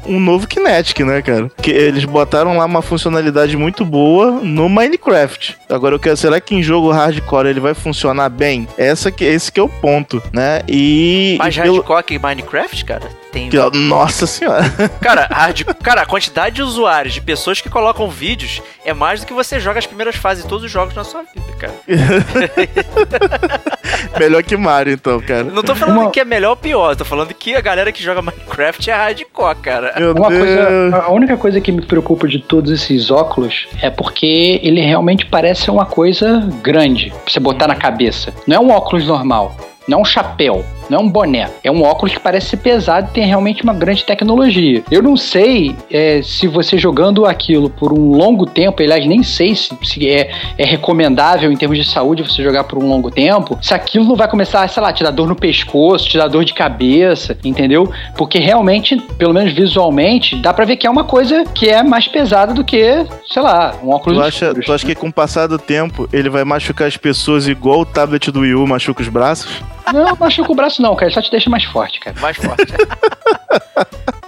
um 0.07 0.19
novo 0.21 0.47
Kinetic, 0.47 1.01
né, 1.05 1.21
cara? 1.23 1.49
Porque 1.49 1.71
eles 1.71 2.05
botaram 2.05 2.57
lá 2.57 2.65
uma 2.65 2.83
funcionalidade 2.83 3.57
muito 3.57 3.85
boa 3.85 4.33
no 4.43 4.69
Minecraft. 4.69 5.57
Agora 5.69 5.95
eu 5.95 5.99
quero, 5.99 6.17
será 6.17 6.41
que 6.41 6.55
em 6.55 6.63
jogo 6.63 6.91
hardcore 6.91 7.49
ele 7.49 7.61
vai 7.61 7.75
funcionar 7.75 8.29
bem? 8.29 8.67
Essa 8.79 9.11
que, 9.11 9.25
esse 9.25 9.51
que 9.53 9.61
é 9.61 9.63
o 9.63 9.69
ponto, 9.69 10.23
né? 10.33 10.63
E. 10.69 11.37
Mais 11.39 11.57
e 11.57 11.61
pelo- 11.63 11.77
hardcore 11.77 12.03
que 12.05 12.19
Minecraft, 12.19 12.85
cara? 12.85 13.09
Tem 13.37 13.51
que, 13.51 13.59
ó, 13.59 13.71
Nossa 13.71 14.27
senhora. 14.27 14.65
Cara, 15.01 15.29
hard... 15.31 15.63
cara, 15.83 16.03
a 16.03 16.07
quantidade 16.07 16.57
de 16.57 16.63
usuários, 16.63 17.13
de 17.15 17.21
pessoas 17.21 17.61
que 17.61 17.69
colocam 17.69 18.09
vídeos 18.09 18.63
é 18.85 18.95
mais 18.95 19.21
do 19.21 19.27
que 19.27 19.33
você 19.35 19.61
joga 19.61 19.79
as 19.79 19.87
primeiras 19.87 20.17
fases 20.17 20.43
de 20.45 20.49
todos 20.49 20.65
os 20.65 20.71
jogos 20.71 20.95
na 20.95 21.05
sua 21.05 21.23
vida, 21.23 21.47
cara. 21.59 21.75
Melhor 24.19 24.43
que 24.43 24.57
Mario, 24.57 24.95
então, 24.95 25.21
cara. 25.21 25.45
Não 25.45 25.63
tô 25.63 25.75
falando 25.75 26.01
Uma- 26.01 26.11
que 26.11 26.21
é 26.21 26.25
melhor 26.25 26.51
ou 26.51 26.57
pior, 26.57 26.97
tô 26.97 27.05
falando 27.05 27.33
que 27.35 27.55
a 27.55 27.61
galera 27.61 27.93
que 27.93 28.03
joga 28.03 28.23
Minecraft 28.23 28.91
é 28.91 28.95
hardcore, 28.95 29.57
cara. 29.57 29.93
Meu 29.99 30.13
Uma 30.15 30.29
Deus. 30.31 30.43
coisa, 30.43 30.97
a 31.05 31.13
única 31.13 31.37
coisa 31.37 31.61
que 31.61 31.71
me 31.73 31.83
preocupa 31.83 32.27
de 32.27 32.39
todos 32.39 32.71
esses 32.71 33.11
óculos 33.11 33.67
é 33.83 33.91
porque 33.91 34.61
ele 34.63 34.81
realmente 34.81 35.27
parece 35.27 35.71
uma 35.71 35.85
coisa 35.87 36.41
grande 36.63 37.11
pra 37.11 37.21
você 37.33 37.41
botar 37.41 37.67
na 37.69 37.77
cabeça. 37.77 38.33
Não 38.47 38.57
é 38.57 38.61
um 38.61 38.71
óculos 38.71 39.07
normal, 39.07 39.55
não 39.87 39.99
é 39.99 40.03
um 40.03 40.05
chapéu, 40.05 40.65
não 40.91 40.99
é 40.99 41.03
um 41.03 41.09
boné. 41.09 41.51
É 41.63 41.71
um 41.71 41.83
óculos 41.83 42.15
que 42.15 42.21
parece 42.21 42.51
ser 42.51 42.57
pesado 42.59 43.09
e 43.11 43.15
tem 43.15 43.27
realmente 43.27 43.63
uma 43.63 43.75
grande 43.75 44.05
tecnologia. 44.05 44.83
Eu 44.91 45.03
não 45.03 45.17
sei 45.17 45.75
é, 45.91 46.21
se 46.23 46.47
você 46.47 46.79
jogando 46.79 47.27
aquilo 47.27 47.71
por 47.71 47.93
um 47.93 48.13
longo 48.13 48.47
tempo, 48.47 48.83
aliás, 48.83 49.05
nem 49.07 49.23
sei 49.23 49.55
se, 49.55 49.77
se 49.83 50.09
é, 50.09 50.31
é 50.59 50.65
recomendável 50.65 51.51
em 51.51 51.57
termos 51.57 51.79
de 51.79 51.85
saúde 51.85 52.23
você 52.23 52.43
jogar 52.43 52.65
por 52.65 52.83
um 52.83 52.89
longo 52.89 53.11
tempo, 53.11 53.59
se 53.61 53.75
aquilo 53.75 54.05
não 54.05 54.17
vai 54.17 54.29
começar, 54.29 54.69
sei 54.69 54.83
lá, 54.83 54.93
te 54.93 55.03
dar 55.03 55.11
dor 55.11 55.29
no 55.29 55.37
pescoço, 55.37 56.09
te 56.09 56.19
dar 56.19 56.29
dor 56.29 56.45
de 56.45 56.55
cabeça, 56.55 57.37
entendeu? 57.45 57.91
Porque 58.17 58.39
realmente, 58.39 58.97
pelo 59.19 59.35
menos 59.35 59.53
visualmente, 59.53 60.37
dá 60.37 60.53
pra 60.53 60.65
ver 60.65 60.77
que 60.77 60.87
é 60.87 60.91
uma 60.91 61.05
coisa 61.05 61.45
que 61.45 61.69
é 61.69 61.83
mais 61.83 62.07
pesada 62.09 62.53
do 62.53 62.65
que, 62.65 63.07
sei 63.29 63.43
lá, 63.43 63.75
um 63.83 63.91
óculos 63.91 64.19
Tu 64.19 64.25
acha, 64.25 64.45
escuros, 64.47 64.67
tu 64.67 64.73
acha 64.73 64.87
que 64.87 64.95
com 64.95 65.09
o 65.09 65.13
passar 65.13 65.47
do 65.47 65.59
tempo 65.59 66.09
ele 66.13 66.29
vai 66.29 66.45
machucar 66.45 66.89
as 66.89 66.97
pessoas 66.97 67.49
igual 67.49 67.81
o 67.81 67.87
tablet 67.87 68.31
do 68.31 68.41
Wii 68.41 68.55
U 68.55 68.67
machuca 68.67 69.03
os 69.03 69.09
braços? 69.09 69.63
Não, 69.93 70.17
machuca 70.17 70.53
o 70.53 70.55
braço 70.55 70.83
não, 70.83 70.95
cara, 70.97 71.11
só 71.11 71.23
te 71.23 71.31
deixa 71.31 71.49
mais 71.49 71.65
forte, 71.65 72.01
cara. 72.01 72.17
Mais 72.21 72.37
forte. 72.37 72.67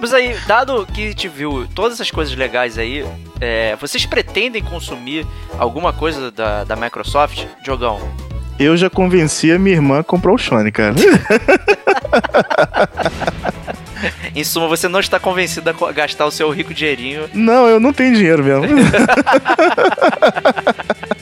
Mas 0.01 0.14
aí, 0.14 0.37
dado 0.47 0.87
que 0.87 1.12
te 1.12 1.27
viu 1.27 1.66
todas 1.75 1.94
essas 1.94 2.11
coisas 2.11 2.35
legais 2.37 2.79
aí, 2.79 3.05
é, 3.40 3.75
vocês 3.77 4.07
pretendem 4.07 4.62
consumir 4.62 5.27
alguma 5.59 5.92
coisa 5.92 6.31
da, 6.31 6.62
da 6.62 6.77
Microsoft? 6.77 7.44
Diogão, 7.64 7.99
Eu 8.61 8.77
já 8.77 8.88
convenci 8.88 9.51
a 9.51 9.59
minha 9.59 9.75
irmã 9.75 10.01
a 10.01 10.05
comprar 10.05 10.33
o 10.33 10.38
Sony, 10.38 10.71
cara. 10.71 10.94
em 14.35 14.44
suma, 14.44 14.68
você 14.68 14.87
não 14.87 15.01
está 15.01 15.18
convencido 15.18 15.68
a 15.68 15.92
gastar 15.92 16.27
o 16.27 16.31
seu 16.31 16.49
rico 16.51 16.73
dinheirinho. 16.73 17.29
Não, 17.35 17.66
eu 17.66 17.81
não 17.81 17.92
tenho 17.92 18.14
dinheiro 18.14 18.44
mesmo. 18.44 18.66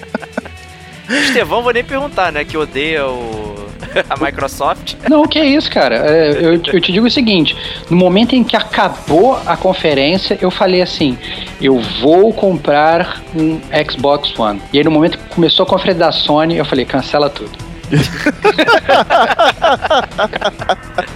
Estevão, 1.09 1.62
vou 1.62 1.73
nem 1.73 1.85
perguntar, 1.85 2.33
né? 2.33 2.45
Que 2.45 2.57
odeia 2.57 3.07
o... 3.07 3.57
a 4.09 4.25
Microsoft. 4.25 4.95
Não, 5.09 5.27
que 5.27 5.38
é 5.38 5.47
isso, 5.47 5.71
cara. 5.71 5.97
É, 5.97 6.33
eu, 6.33 6.55
eu 6.55 6.81
te 6.81 6.92
digo 6.92 7.07
o 7.07 7.11
seguinte: 7.11 7.57
no 7.90 7.97
momento 7.97 8.35
em 8.35 8.45
que 8.45 8.57
acabou 8.57 9.38
a 9.47 9.57
conferência, 9.57 10.38
eu 10.40 10.51
falei 10.51 10.83
assim: 10.83 11.19
eu 11.61 11.79
vou 12.01 12.33
comprar 12.33 13.23
um 13.35 13.61
Xbox 13.90 14.38
One. 14.38 14.61
E 14.73 14.79
aí, 14.79 14.85
no 14.85 14.90
momento 14.90 15.19
que 15.19 15.35
começou 15.35 15.64
a 15.64 15.66
conferência 15.66 16.01
da 16.01 16.12
Sony, 16.12 16.57
eu 16.57 16.64
falei: 16.64 16.85
cancela 16.85 17.31
tudo. 17.31 17.66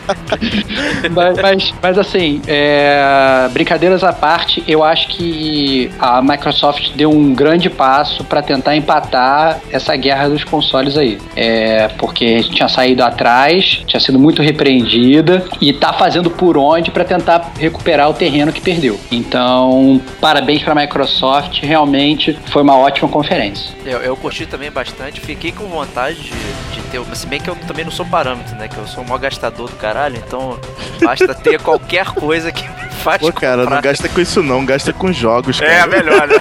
mas, 1.10 1.38
mas, 1.38 1.74
mas, 1.82 1.98
assim, 1.98 2.40
é, 2.46 3.48
brincadeiras 3.52 4.02
à 4.02 4.12
parte, 4.12 4.62
eu 4.66 4.82
acho 4.82 5.08
que 5.08 5.90
a 5.98 6.20
Microsoft 6.22 6.90
deu 6.94 7.10
um 7.10 7.34
grande 7.34 7.68
passo 7.68 8.24
para 8.24 8.42
tentar 8.42 8.76
empatar 8.76 9.60
essa 9.70 9.94
guerra 9.96 10.28
dos 10.28 10.44
consoles 10.44 10.96
aí. 10.96 11.18
É, 11.36 11.88
porque 11.98 12.42
tinha 12.44 12.68
saído 12.68 13.02
atrás, 13.02 13.82
tinha 13.86 14.00
sido 14.00 14.18
muito 14.18 14.42
repreendida 14.42 15.44
e 15.60 15.72
tá 15.72 15.92
fazendo 15.92 16.30
por 16.30 16.56
onde 16.56 16.90
para 16.90 17.04
tentar 17.04 17.52
recuperar 17.58 18.08
o 18.08 18.14
terreno 18.14 18.52
que 18.52 18.60
perdeu. 18.60 18.98
Então, 19.10 20.00
parabéns 20.20 20.62
para 20.62 20.72
a 20.72 20.74
Microsoft, 20.74 21.60
realmente 21.62 22.38
foi 22.46 22.62
uma 22.62 22.76
ótima 22.76 23.08
conferência. 23.08 23.74
Eu, 23.84 23.98
eu 24.00 24.16
curti 24.16 24.46
também 24.46 24.70
bastante, 24.70 25.20
fiquei 25.20 25.52
com 25.52 25.66
vontade 25.66 26.16
de, 26.20 26.30
de 26.30 26.80
ter. 26.90 27.00
Se 27.16 27.26
bem 27.26 27.40
que 27.40 27.48
eu 27.48 27.56
também 27.66 27.84
não 27.84 27.92
sou 27.92 28.06
parâmetro, 28.06 28.54
né? 28.56 28.68
Que 28.68 28.76
eu 28.76 28.86
sou 28.86 29.02
o 29.02 29.06
maior 29.06 29.18
gastador 29.18 29.68
do 29.68 29.76
caralho, 30.00 30.16
então 30.16 30.58
basta 31.02 31.34
ter 31.34 31.60
qualquer 31.60 32.06
coisa 32.06 32.50
que 32.50 32.66
me 32.66 32.90
faz 33.02 33.20
Pô, 33.20 33.32
cara, 33.32 33.58
não 33.58 33.64
comprar. 33.64 33.82
gasta 33.82 34.08
com 34.08 34.20
isso 34.20 34.42
não, 34.42 34.64
gasta 34.64 34.92
com 34.92 35.12
jogos, 35.12 35.60
cara. 35.60 35.72
É, 35.72 35.86
melhor, 35.86 36.26
né? 36.26 36.34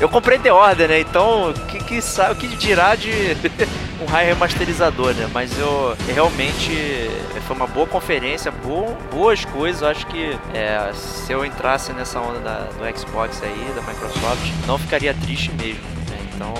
Eu 0.00 0.08
comprei 0.08 0.38
The 0.38 0.52
Order, 0.52 0.88
né? 0.88 1.00
Então, 1.00 1.50
o 1.50 1.54
que, 1.54 1.78
que, 1.78 1.98
o 1.98 2.34
que 2.34 2.48
dirá 2.56 2.94
de 2.94 3.10
um 4.00 4.04
raio 4.06 4.28
remasterizador, 4.28 5.14
né? 5.14 5.28
Mas 5.32 5.58
eu 5.58 5.96
realmente 6.14 7.10
foi 7.46 7.56
uma 7.56 7.66
boa 7.66 7.86
conferência, 7.86 8.50
bo- 8.50 8.94
boas 9.10 9.44
coisas. 9.46 9.80
Eu 9.82 9.88
acho 9.88 10.06
que 10.06 10.36
é, 10.52 10.90
se 10.94 11.32
eu 11.32 11.44
entrasse 11.46 11.92
nessa 11.92 12.20
onda 12.20 12.38
da- 12.40 12.68
do 12.78 12.98
Xbox 12.98 13.42
aí, 13.42 13.72
da 13.74 13.80
Microsoft, 13.82 14.50
não 14.66 14.78
ficaria 14.78 15.14
triste 15.14 15.50
mesmo. 15.52 15.95
Então, 16.36 16.54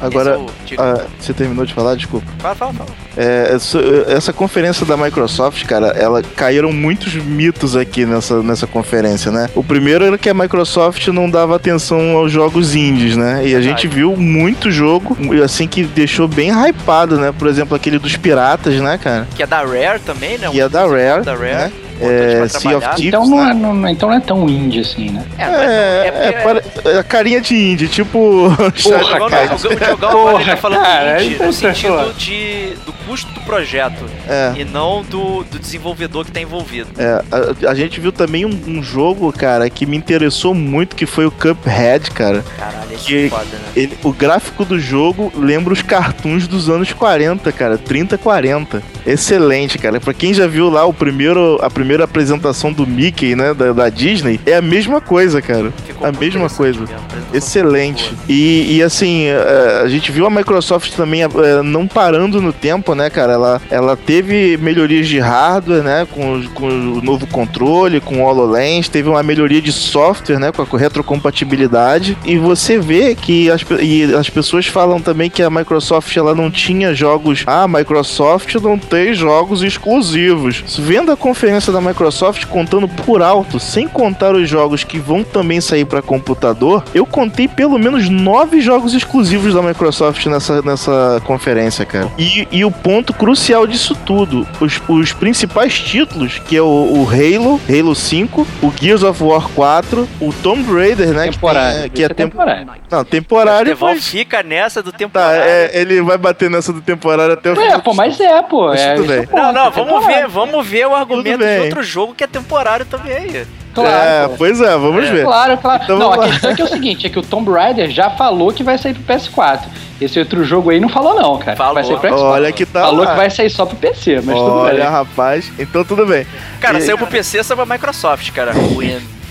Agora, 0.00 0.38
é 0.70 0.74
Ah, 0.78 1.06
você 1.18 1.32
terminou 1.32 1.64
de 1.64 1.72
falar? 1.72 1.94
Desculpa. 1.94 2.26
fala, 2.38 2.54
fala, 2.54 2.72
fala. 2.72 2.90
É, 3.16 3.52
essa, 3.54 3.78
essa 4.08 4.32
conferência 4.32 4.84
da 4.84 4.96
Microsoft, 4.96 5.64
cara, 5.64 5.88
ela 5.88 6.22
caíram 6.22 6.72
muitos 6.72 7.14
mitos 7.14 7.76
aqui 7.76 8.04
nessa, 8.04 8.42
nessa 8.42 8.66
conferência, 8.66 9.30
né? 9.30 9.48
O 9.54 9.62
primeiro 9.62 10.04
era 10.04 10.18
que 10.18 10.28
a 10.28 10.34
Microsoft 10.34 11.06
não 11.08 11.30
dava 11.30 11.54
atenção 11.56 12.16
aos 12.16 12.32
jogos 12.32 12.74
indies, 12.74 13.16
né? 13.16 13.46
E 13.46 13.54
a 13.54 13.60
gente 13.60 13.86
viu 13.86 14.16
muito 14.16 14.70
jogo, 14.70 15.16
assim, 15.42 15.68
que 15.68 15.84
deixou 15.84 16.26
bem 16.26 16.50
hypado, 16.50 17.16
né? 17.18 17.32
Por 17.36 17.48
exemplo, 17.48 17.76
aquele 17.76 17.98
dos 17.98 18.16
piratas, 18.16 18.74
né, 18.80 18.98
cara? 18.98 19.28
Que 19.36 19.42
é 19.42 19.46
da 19.46 19.60
Rare 19.62 20.00
também, 20.04 20.36
né? 20.36 20.48
Que 20.50 20.60
é 20.60 20.68
da 20.68 20.84
Rare, 20.84 21.22
Da 21.22 21.34
Rare. 21.34 21.54
né? 21.54 21.72
Importante 22.04 22.34
É, 22.34 22.36
pra 22.38 22.48
Sea 22.48 22.76
of 22.76 22.80
trabalhar. 22.86 23.06
Então 23.08 23.26
não, 23.26 23.44
né? 23.44 23.50
é, 23.50 23.54
não, 23.54 23.88
então 23.88 24.08
não 24.08 24.16
é 24.16 24.20
tão 24.20 24.48
indie 24.48 24.80
assim, 24.80 25.10
né? 25.10 25.24
É, 25.38 25.42
é, 25.42 25.46
É, 25.46 26.88
é, 26.88 26.92
é, 26.94 26.98
a 26.98 27.04
carinha 27.04 27.40
de 27.40 27.54
indie, 27.54 27.88
tipo. 27.88 28.48
Diogão, 28.74 29.28
cara. 29.28 29.54
o 29.54 29.58
Diogão 29.58 29.96
tá 29.96 30.08
Porra, 30.08 30.56
falando 30.56 30.82
cara, 30.82 31.22
indie 31.22 31.38
no 31.38 31.44
é 31.44 31.52
sentido 31.52 32.14
de, 32.16 32.74
do 32.84 32.92
custo 33.12 33.30
do 33.34 33.40
projeto 33.42 34.04
É. 34.26 34.54
e 34.56 34.64
não 34.64 35.02
do, 35.02 35.44
do 35.44 35.58
desenvolvedor 35.58 36.24
que 36.24 36.32
tá 36.32 36.40
envolvido. 36.40 36.88
É, 36.96 37.22
a, 37.66 37.70
a 37.70 37.74
gente 37.74 38.00
viu 38.00 38.10
também 38.10 38.46
um, 38.46 38.58
um 38.66 38.82
jogo, 38.82 39.30
cara, 39.32 39.68
que 39.68 39.84
me 39.84 39.96
interessou 39.98 40.54
muito, 40.54 40.96
que 40.96 41.04
foi 41.04 41.26
o 41.26 41.30
Cuphead, 41.30 42.10
cara. 42.12 42.42
Caralho, 42.58 42.92
esse 42.94 43.04
Que- 43.04 43.26
é 43.26 43.28
foda, 43.28 43.44
né? 43.44 43.60
Ele, 43.76 43.98
o 44.02 44.12
gráfico 44.12 44.64
do 44.64 44.78
jogo 44.80 45.30
lembra 45.36 45.72
os 45.74 45.82
cartoons 45.82 46.46
dos 46.48 46.70
anos 46.70 46.90
40, 46.92 47.52
cara. 47.52 47.76
30, 47.76 48.16
40. 48.16 48.82
Excelente, 49.06 49.76
cara. 49.78 50.00
Pra 50.00 50.14
quem 50.14 50.32
já 50.32 50.46
viu 50.46 50.70
lá 50.70 50.84
o 50.86 50.94
primeiro, 50.94 51.58
a 51.62 51.68
primeira 51.68 52.04
apresentação 52.04 52.72
do 52.72 52.86
Mickey, 52.86 53.34
né, 53.36 53.52
da, 53.52 53.72
da 53.74 53.88
Disney, 53.90 54.40
é 54.46 54.54
a 54.56 54.62
mesma 54.62 55.00
coisa, 55.02 55.42
cara. 55.42 55.70
Ficou 55.86 56.06
a 56.06 56.12
mesma 56.12 56.48
coisa. 56.48 56.80
mesmo, 56.80 56.96
Excelente. 57.34 58.14
E, 58.28 58.76
e, 58.76 58.82
assim, 58.82 59.26
eh, 59.26 59.80
a 59.84 59.88
gente 59.88 60.10
viu 60.12 60.26
a 60.26 60.30
Microsoft 60.30 60.92
também 60.94 61.22
eh, 61.22 61.28
não 61.64 61.86
parando 61.88 62.40
no 62.40 62.52
tempo, 62.52 62.94
né, 62.94 63.01
cara? 63.10 63.32
Ela, 63.32 63.62
ela 63.70 63.96
teve 63.96 64.56
melhorias 64.56 65.08
de 65.08 65.18
hardware, 65.18 65.82
né? 65.82 66.06
Com, 66.10 66.42
com 66.54 66.66
o 66.66 67.02
novo 67.02 67.26
controle, 67.26 68.00
com 68.00 68.22
o 68.22 68.26
HoloLens, 68.26 68.88
teve 68.88 69.08
uma 69.08 69.22
melhoria 69.22 69.60
de 69.60 69.72
software, 69.72 70.38
né? 70.38 70.52
Com 70.52 70.62
a 70.62 70.78
retrocompatibilidade. 70.78 72.16
E 72.24 72.36
você 72.36 72.78
vê 72.78 73.14
que 73.14 73.50
as, 73.50 73.62
e 73.80 74.14
as 74.14 74.28
pessoas 74.28 74.66
falam 74.66 75.00
também 75.00 75.30
que 75.30 75.42
a 75.42 75.50
Microsoft 75.50 76.16
ela 76.16 76.34
não 76.34 76.50
tinha 76.50 76.94
jogos. 76.94 77.44
Ah, 77.46 77.64
a 77.64 77.68
Microsoft 77.68 78.54
não 78.56 78.78
tem 78.78 79.14
jogos 79.14 79.62
exclusivos. 79.62 80.62
Vendo 80.78 81.12
a 81.12 81.16
conferência 81.16 81.72
da 81.72 81.80
Microsoft 81.80 82.46
contando 82.46 82.88
por 82.88 83.22
alto, 83.22 83.58
sem 83.58 83.88
contar 83.88 84.34
os 84.34 84.48
jogos 84.48 84.84
que 84.84 84.98
vão 84.98 85.22
também 85.22 85.60
sair 85.60 85.84
para 85.84 86.02
computador, 86.02 86.84
eu 86.94 87.06
contei 87.06 87.48
pelo 87.48 87.78
menos 87.78 88.08
nove 88.08 88.60
jogos 88.60 88.94
exclusivos 88.94 89.54
da 89.54 89.62
Microsoft 89.62 90.26
nessa, 90.26 90.62
nessa 90.62 91.22
conferência, 91.24 91.84
cara. 91.84 92.10
E, 92.18 92.46
e 92.50 92.64
o 92.64 92.70
ponto 92.70 92.91
crucial 93.00 93.66
disso 93.66 93.94
tudo, 94.04 94.46
os, 94.60 94.82
os 94.88 95.12
principais 95.12 95.78
títulos, 95.78 96.38
que 96.40 96.56
é 96.56 96.60
o, 96.60 96.66
o 96.66 97.06
Halo, 97.08 97.60
Halo 97.70 97.94
5, 97.94 98.46
o 98.62 98.72
Gears 98.78 99.02
of 99.04 99.22
War 99.22 99.48
4, 99.54 100.08
o 100.20 100.32
Tomb 100.42 100.64
Raider, 100.72 101.08
né? 101.14 101.30
Temporário. 101.30 101.74
Que, 101.74 101.80
tem- 101.82 101.90
que 101.92 102.04
é 102.04 102.08
tempo, 102.08 102.30
temporário. 102.32 102.66
não, 102.90 103.04
temporário, 103.04 103.72
Estevão 103.72 103.94
mas... 103.94 104.06
fica 104.08 104.42
nessa 104.42 104.82
do 104.82 104.90
Tá, 104.92 104.98
temporário. 104.98 105.42
é, 105.42 105.70
ele 105.72 106.02
vai 106.02 106.18
bater 106.18 106.50
nessa 106.50 106.72
do 106.72 106.80
temporário 106.82 107.34
até 107.34 107.52
o 107.52 107.60
É, 107.60 107.78
pô, 107.78 107.94
mas 107.94 108.18
é, 108.20 108.42
pô. 108.42 108.66
Mas 108.66 108.80
é, 108.80 108.94
tudo 108.96 109.06
bem. 109.08 109.20
é 109.20 109.28
Não, 109.36 109.52
não, 109.52 109.66
é 109.68 109.70
vamos 109.70 110.04
ver, 110.06 110.28
vamos 110.28 110.66
ver 110.66 110.86
o 110.86 110.94
argumento 110.94 111.38
de 111.38 111.60
outro 111.60 111.82
jogo 111.82 112.14
que 112.14 112.24
é 112.24 112.26
temporário 112.26 112.84
também. 112.84 113.46
Claro, 113.74 113.90
é, 113.90 114.36
pois 114.36 114.60
é, 114.60 114.76
vamos 114.76 115.04
É. 115.04 115.10
ver. 115.12 115.24
Claro, 115.24 115.56
claro. 115.58 115.82
Então 115.84 115.98
não, 115.98 116.12
a 116.12 116.18
questão 116.28 116.50
é 116.50 116.54
que 116.54 116.62
é 116.62 116.64
o 116.64 116.68
seguinte, 116.68 117.06
é 117.06 117.10
que 117.10 117.18
o 117.18 117.22
Tomb 117.22 117.50
Raider 117.50 117.90
já 117.90 118.10
falou 118.10 118.52
que 118.52 118.62
vai 118.62 118.76
sair 118.78 118.94
pro 118.94 119.02
PS4. 119.14 119.60
Esse 120.00 120.18
outro 120.18 120.44
jogo 120.44 120.70
aí 120.70 120.80
não 120.80 120.88
falou 120.88 121.14
não, 121.14 121.38
cara. 121.38 121.56
Falou. 121.56 121.74
Vai 121.74 121.84
sair 121.84 121.96
pro 121.98 122.08
Xbox. 122.08 122.22
Olha 122.22 122.52
que 122.52 122.66
tá 122.66 122.80
Falou 122.82 123.04
lá. 123.04 123.10
que 123.12 123.16
vai 123.16 123.30
sair 123.30 123.50
só 123.50 123.64
pro 123.64 123.76
PC, 123.76 124.16
mas 124.24 124.36
tudo 124.36 124.50
Olha, 124.50 124.82
bem. 124.84 124.90
rapaz, 124.92 125.52
então 125.58 125.84
tudo 125.84 126.04
bem. 126.04 126.26
Cara, 126.60 126.78
E- 126.78 126.82
saiu 126.82 126.98
pro 126.98 127.06
PC, 127.06 127.42
saiu 127.44 127.56
pra 127.56 127.66
Microsoft, 127.74 128.30
cara. 128.32 128.52
Win. 128.52 129.00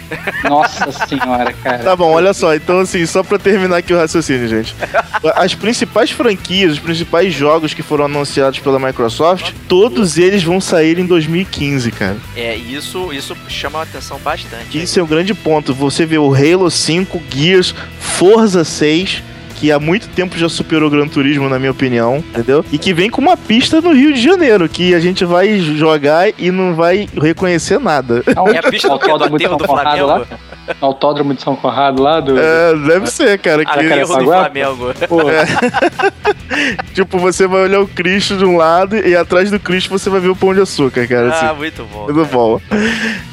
Nossa 0.43 0.91
senhora, 1.07 1.53
cara. 1.53 1.79
Tá 1.79 1.95
bom, 1.95 2.11
olha 2.11 2.33
só, 2.33 2.53
então 2.55 2.79
assim, 2.79 3.05
só 3.05 3.23
pra 3.23 3.37
terminar 3.37 3.77
aqui 3.77 3.93
o 3.93 3.97
raciocínio, 3.97 4.47
gente. 4.47 4.75
As 5.35 5.53
principais 5.53 6.11
franquias, 6.11 6.73
os 6.73 6.79
principais 6.79 7.33
jogos 7.33 7.73
que 7.73 7.83
foram 7.83 8.05
anunciados 8.05 8.59
pela 8.59 8.79
Microsoft, 8.79 9.53
todos 9.67 10.17
eles 10.17 10.43
vão 10.43 10.59
sair 10.59 10.99
em 10.99 11.05
2015, 11.05 11.91
cara. 11.91 12.17
É, 12.35 12.55
isso, 12.55 13.11
isso 13.13 13.35
chama 13.47 13.79
a 13.79 13.83
atenção 13.83 14.19
bastante. 14.19 14.81
Isso 14.81 14.99
é 14.99 15.03
um 15.03 15.07
grande 15.07 15.33
ponto. 15.33 15.73
Você 15.73 16.05
vê 16.05 16.17
o 16.17 16.33
Halo 16.33 16.69
5, 16.69 17.21
Gears, 17.29 17.73
Forza 17.99 18.63
6, 18.63 19.23
que 19.61 19.71
há 19.71 19.79
muito 19.79 20.09
tempo 20.09 20.35
já 20.39 20.49
superou 20.49 20.87
o 20.87 20.91
Gran 20.91 21.07
Turismo, 21.07 21.47
na 21.47 21.59
minha 21.59 21.69
opinião, 21.69 22.17
entendeu? 22.17 22.65
E 22.71 22.79
que 22.79 22.95
vem 22.95 23.11
com 23.11 23.21
uma 23.21 23.37
pista 23.37 23.79
no 23.79 23.93
Rio 23.93 24.11
de 24.11 24.19
Janeiro, 24.19 24.67
que 24.67 24.95
a 24.95 24.99
gente 24.99 25.23
vai 25.23 25.59
jogar 25.59 26.29
e 26.35 26.49
não 26.49 26.73
vai 26.73 27.07
reconhecer 27.15 27.79
nada. 27.79 28.23
É 28.51 28.57
a 28.57 28.63
pista 28.63 28.89
do 28.89 28.97
quê? 28.97 29.11
Do 29.47 29.59
Conrado 29.59 30.07
lá? 30.07 30.25
Autódromo 30.79 31.33
de 31.33 31.41
São 31.41 31.55
Conrado 31.55 32.01
lá 32.01 32.19
do. 32.19 32.37
É, 32.39 32.75
deve 32.87 33.07
ser, 33.07 33.37
cara. 33.39 33.65
Que, 33.65 33.71
cara, 33.71 33.81
Aterro 33.85 34.07
do 34.07 34.13
Agora- 34.21 34.39
Flamengo. 34.51 34.93
Pô, 35.07 35.17
tipo, 36.93 37.17
você 37.19 37.47
vai 37.47 37.63
olhar 37.63 37.79
o 37.81 37.87
Cristo 37.87 38.37
de 38.37 38.45
um 38.45 38.57
lado 38.57 38.95
e 38.95 39.15
atrás 39.15 39.49
do 39.51 39.59
Cristo 39.59 39.89
você 39.89 40.09
vai 40.09 40.19
ver 40.19 40.29
o 40.29 40.35
Pão 40.35 40.53
de 40.53 40.61
Açúcar, 40.61 41.07
cara. 41.07 41.29
assim. 41.29 41.45
Ah, 41.45 41.53
muito 41.53 41.83
bom. 41.91 42.05
Tudo 42.07 42.21
cara. 42.25 42.31
bom. 42.33 42.61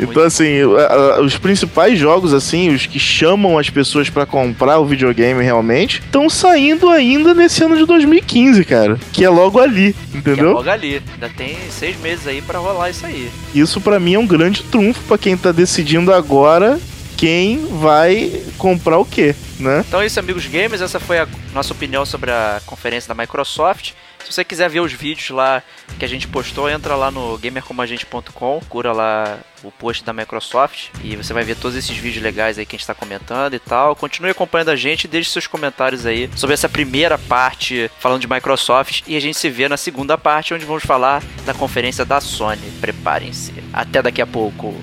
Então, 0.00 0.22
assim, 0.22 0.46
a- 0.76 0.92
a- 1.16 1.20
os 1.20 1.36
principais 1.36 1.98
jogos, 1.98 2.32
assim, 2.32 2.74
os 2.74 2.86
que 2.86 2.98
chamam 2.98 3.58
as 3.58 3.68
pessoas 3.70 4.08
pra 4.10 4.24
comprar 4.26 4.78
o 4.78 4.84
videogame 4.86 5.42
realmente, 5.42 6.00
estão 6.00 6.28
saindo 6.30 6.88
ainda 6.88 7.34
nesse 7.34 7.62
ano 7.62 7.76
de 7.76 7.84
2015, 7.84 8.64
cara. 8.64 8.98
Que 9.12 9.24
é 9.24 9.28
logo 9.28 9.58
ali, 9.60 9.94
Que 10.10 10.16
é 10.16 10.18
entendeu? 10.18 10.52
logo 10.52 10.68
ali. 10.70 11.02
Ainda 11.14 11.28
tem 11.36 11.56
seis 11.70 11.98
meses 12.00 12.26
aí 12.26 12.40
pra 12.42 12.58
rolar 12.58 12.90
isso 12.90 13.04
aí. 13.06 13.30
Isso 13.54 13.80
pra 13.80 13.98
mim 14.00 14.14
é 14.14 14.18
um 14.18 14.26
grande 14.26 14.62
trunfo 14.62 15.00
pra 15.06 15.18
quem 15.18 15.36
tá 15.36 15.52
decidindo 15.52 16.12
agora 16.12 16.78
quem 17.18 17.66
vai 17.81 18.44
comprar 18.57 18.96
o 18.96 19.04
quê, 19.04 19.35
né? 19.59 19.85
Então 19.87 20.00
é 20.00 20.07
isso, 20.07 20.20
amigos 20.20 20.46
gamers. 20.46 20.81
Essa 20.81 21.00
foi 21.00 21.18
a 21.18 21.26
nossa 21.52 21.72
opinião 21.72 22.07
sobre 22.07 22.31
a 22.31 22.62
conferência 22.64 23.12
da 23.12 23.20
Microsoft. 23.20 23.92
Se 24.24 24.33
você 24.33 24.44
quiser 24.44 24.70
ver 24.70 24.81
os 24.81 24.92
vídeos 24.92 25.31
lá 25.31 25.62
que 25.98 26.04
a 26.04 26.09
gente 26.09 26.28
postou, 26.28 26.70
entra 26.70 26.94
lá 26.94 27.11
no 27.11 27.37
gamercomagente.com, 27.38 28.61
cura 28.68 28.92
lá 28.92 29.38
o 29.64 29.72
post 29.72 30.04
da 30.04 30.12
Microsoft 30.12 30.90
e 31.02 31.16
você 31.16 31.33
vai 31.33 31.42
ver 31.42 31.57
todos 31.57 31.76
esses 31.76 31.96
vídeos 31.96 32.22
legais 32.22 32.57
aí 32.57 32.64
que 32.64 32.76
a 32.76 32.78
gente 32.78 32.83
está 32.83 32.94
comentando 32.94 33.54
e 33.54 33.59
tal. 33.59 33.96
Continue 33.96 34.31
acompanhando 34.31 34.70
a 34.70 34.76
gente 34.76 35.09
deixe 35.09 35.31
seus 35.31 35.46
comentários 35.48 36.07
aí 36.07 36.31
sobre 36.37 36.54
essa 36.54 36.68
primeira 36.68 37.18
parte 37.18 37.90
falando 37.98 38.20
de 38.20 38.31
Microsoft 38.31 39.02
e 39.09 39.16
a 39.16 39.20
gente 39.20 39.37
se 39.37 39.50
vê 39.50 39.68
na 39.68 39.76
segunda 39.76 40.16
parte 40.16 40.54
onde 40.54 40.64
vamos 40.64 40.85
falar 40.85 41.20
da 41.44 41.52
conferência 41.52 42.04
da 42.04 42.20
Sony. 42.20 42.70
Preparem-se. 42.81 43.54
Até 43.72 44.02
daqui 44.02 44.22
a 44.22 44.26
pouco. 44.26 44.76